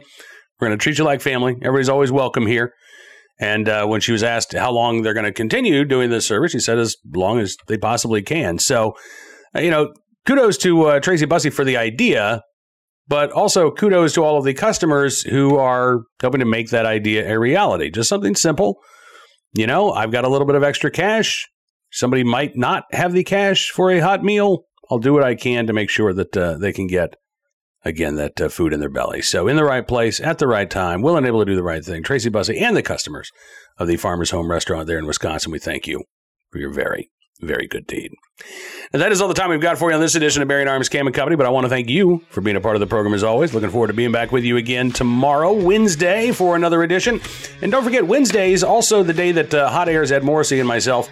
we're 0.59 0.69
going 0.69 0.79
to 0.79 0.83
treat 0.83 0.99
you 0.99 1.05
like 1.05 1.21
family. 1.21 1.57
Everybody's 1.63 1.89
always 1.89 2.11
welcome 2.11 2.47
here. 2.47 2.75
And 3.41 3.71
uh, 3.71 3.87
when 3.87 4.03
she 4.03 4.13
was 4.13 4.23
asked 4.23 4.53
how 4.53 4.71
long 4.71 5.01
they're 5.01 5.15
going 5.15 5.25
to 5.25 5.33
continue 5.33 5.85
doing 5.87 6.11
this 6.11 6.27
service, 6.27 6.53
she 6.53 6.61
said 6.61 6.79
as 6.79 6.97
long 7.15 7.41
as 7.41 7.57
they 7.69 7.79
possibly 7.79 8.23
can. 8.23 8.59
So, 8.59 8.95
uh, 9.57 9.61
you 9.61 9.71
know, 9.71 9.95
kudos 10.27 10.59
to 10.59 10.83
uh, 10.85 11.01
Tracy 11.01 11.25
Bussey 11.25 11.49
for 11.49 11.65
the 11.65 11.79
idea, 11.79 12.43
but 13.09 13.33
also 13.33 13.71
kudos 13.71 14.13
to 14.15 14.23
all 14.23 14.37
of 14.37 14.45
the 14.45 14.53
customers 14.53 15.23
who 15.23 15.57
are 15.57 16.03
helping 16.21 16.41
to 16.41 16.47
make 16.47 16.69
that 16.69 16.85
idea 16.85 17.33
a 17.33 17.39
reality. 17.39 17.91
Just 17.91 18.11
something 18.11 18.37
simple. 18.37 18.77
You 19.55 19.67
know, 19.67 19.91
I've 19.91 20.13
got 20.13 20.25
a 20.25 20.29
little 20.29 20.47
bit 20.47 20.57
of 20.57 20.63
extra 20.63 20.91
cash. 20.91 21.49
Somebody 21.91 22.23
might 22.23 22.57
not 22.57 22.85
have 22.93 23.15
the 23.15 23.25
cash 23.25 23.71
for 23.71 23.91
a 23.91 24.01
hot 24.01 24.23
meal. 24.23 24.65
I'll 24.91 24.99
do 24.99 25.15
what 25.15 25.25
I 25.25 25.35
can 25.35 25.67
to 25.67 25.73
make 25.73 25.89
sure 25.89 26.13
that 26.13 26.37
uh, 26.37 26.59
they 26.59 26.73
can 26.73 26.87
get 26.87 27.15
again, 27.85 28.17
that 28.17 28.41
uh, 28.41 28.49
food 28.49 28.73
in 28.73 28.81
their 28.81 28.89
belly. 28.89 29.23
So, 29.23 29.49
in 29.49 29.57
the 29.57 29.65
right 29.65 29.87
place 29.87 30.21
at 30.21 30.39
the 30.39 30.47
right 30.47 30.71
time, 30.71 31.03
willing 31.03 31.25
able 31.25 31.41
to 31.41 31.51
do 31.51 31.57
the 31.57 31.63
right 31.63 31.85
thing. 31.85 32.03
Tracy 32.03 32.31
Bussey 32.31 32.59
and 32.59 32.77
the 32.77 32.83
customers 32.83 33.31
of 33.79 33.89
the 33.89 33.97
Farmer's 33.97 34.31
Home 34.31 34.51
Restaurant 34.51 34.87
there 34.87 34.99
in 34.99 35.07
Wisconsin, 35.07 35.53
we 35.53 35.59
thank 35.59 35.87
you 35.87 36.05
for 36.51 36.59
your 36.59 36.73
very, 36.73 37.11
very 37.41 37.67
good 37.67 37.87
deed. 37.87 38.11
And 38.93 39.01
that 39.01 39.13
is 39.13 39.21
all 39.21 39.29
the 39.29 39.35
time 39.35 39.51
we've 39.51 39.61
got 39.61 39.79
for 39.79 39.91
you 39.91 39.95
on 39.95 40.01
this 40.01 40.15
edition 40.15 40.43
of 40.43 40.49
Bearing 40.49 40.67
Arms 40.67 40.89
Cam 40.89 41.07
and 41.07 41.15
Company. 41.15 41.37
But 41.37 41.47
I 41.47 41.51
want 41.51 41.65
to 41.65 41.69
thank 41.69 41.89
you 41.89 42.25
for 42.31 42.41
being 42.41 42.57
a 42.57 42.61
part 42.61 42.77
of 42.77 42.81
the 42.81 42.87
program 42.87 43.15
as 43.15 43.23
always. 43.23 43.55
Looking 43.55 43.71
forward 43.71 43.89
to 43.89 43.93
being 43.93 44.13
back 44.13 44.33
with 44.33 44.45
you 44.45 44.57
again 44.57 44.91
tomorrow, 44.91 45.53
Wednesday, 45.53 46.33
for 46.33 46.57
another 46.57 46.83
edition. 46.83 47.21
And 47.63 47.71
don't 47.71 47.85
forget, 47.85 48.07
Wednesday 48.07 48.53
is 48.53 48.65
also 48.65 49.03
the 49.03 49.13
day 49.13 49.33
that 49.33 49.55
uh, 49.55 49.71
Hot 49.71 49.89
Air's 49.89 50.11
Ed 50.11 50.25
Morrissey 50.25 50.59
and 50.59 50.67
myself 50.67 51.09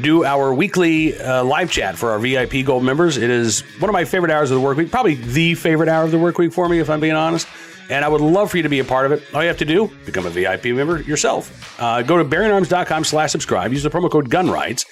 do 0.00 0.24
our 0.24 0.52
weekly 0.52 1.18
uh, 1.18 1.44
live 1.44 1.70
chat 1.70 1.96
for 1.96 2.10
our 2.10 2.18
VIP 2.18 2.64
Gold 2.64 2.84
members. 2.84 3.16
It 3.16 3.30
is 3.30 3.60
one 3.78 3.88
of 3.88 3.92
my 3.92 4.04
favorite 4.04 4.30
hours 4.30 4.50
of 4.50 4.56
the 4.56 4.60
work 4.60 4.76
week, 4.76 4.90
probably 4.90 5.14
the 5.14 5.54
favorite 5.54 5.88
hour 5.88 6.04
of 6.04 6.10
the 6.10 6.18
work 6.18 6.38
week 6.38 6.52
for 6.52 6.68
me, 6.68 6.78
if 6.78 6.90
I'm 6.90 7.00
being 7.00 7.14
honest. 7.14 7.48
And 7.88 8.04
I 8.04 8.08
would 8.08 8.20
love 8.20 8.50
for 8.50 8.56
you 8.56 8.64
to 8.64 8.68
be 8.68 8.80
a 8.80 8.84
part 8.84 9.06
of 9.06 9.12
it. 9.12 9.22
All 9.32 9.42
you 9.42 9.48
have 9.48 9.58
to 9.58 9.64
do, 9.64 9.88
become 10.04 10.26
a 10.26 10.30
VIP 10.30 10.66
member 10.66 11.00
yourself. 11.02 11.80
Uh, 11.80 12.02
go 12.02 12.16
to 12.18 12.24
bearingarms.com 12.24 13.04
slash 13.04 13.30
subscribe. 13.30 13.72
Use 13.72 13.84
the 13.84 13.90
promo 13.90 14.10
code 14.10 14.28
GUNRIGHTS. 14.28 14.86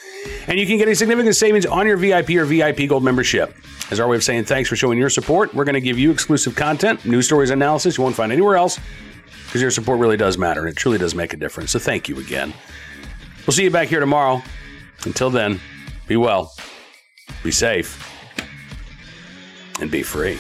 And 0.47 0.61
you 0.61 0.67
can 0.67 0.79
get 0.79 0.87
a 0.89 0.95
significant 0.95 1.35
savings 1.35 1.67
on 1.67 1.87
your 1.87 1.97
VIP 1.97 2.31
or 2.31 2.45
VIP 2.45 2.89
Gold 2.89 3.03
membership. 3.03 3.55
As 3.91 3.99
our 3.99 4.09
way 4.09 4.17
of 4.17 4.23
saying 4.23 4.45
thanks 4.45 4.69
for 4.69 4.77
showing 4.77 4.97
your 4.97 5.11
support, 5.11 5.53
we're 5.55 5.65
going 5.65 5.75
to 5.75 5.81
give 5.81 5.99
you 5.99 6.11
exclusive 6.11 6.55
content, 6.55 7.05
news 7.05 7.27
stories, 7.27 7.51
analysis 7.51 7.99
you 7.99 8.03
won't 8.05 8.17
find 8.17 8.33
anywhere 8.33 8.57
else 8.57 8.79
because 9.47 9.61
your 9.61 9.71
support 9.71 10.01
really 10.01 10.17
does 10.17 10.39
matter 10.39 10.61
and 10.61 10.71
it 10.71 10.77
truly 10.77 10.99
does 10.99 11.15
make 11.15 11.33
a 11.33 11.37
difference. 11.37 11.73
So 11.73 11.79
thank 11.79 12.09
you 12.09 12.19
again. 12.19 12.55
We'll 13.47 13.55
see 13.55 13.65
you 13.65 13.71
back 13.71 13.89
here 13.89 14.01
tomorrow. 14.01 14.43
Until 15.05 15.31
then, 15.31 15.61
be 16.07 16.17
well, 16.17 16.55
be 17.43 17.51
safe, 17.51 18.11
and 19.81 19.91
be 19.91 20.03
free. 20.03 20.39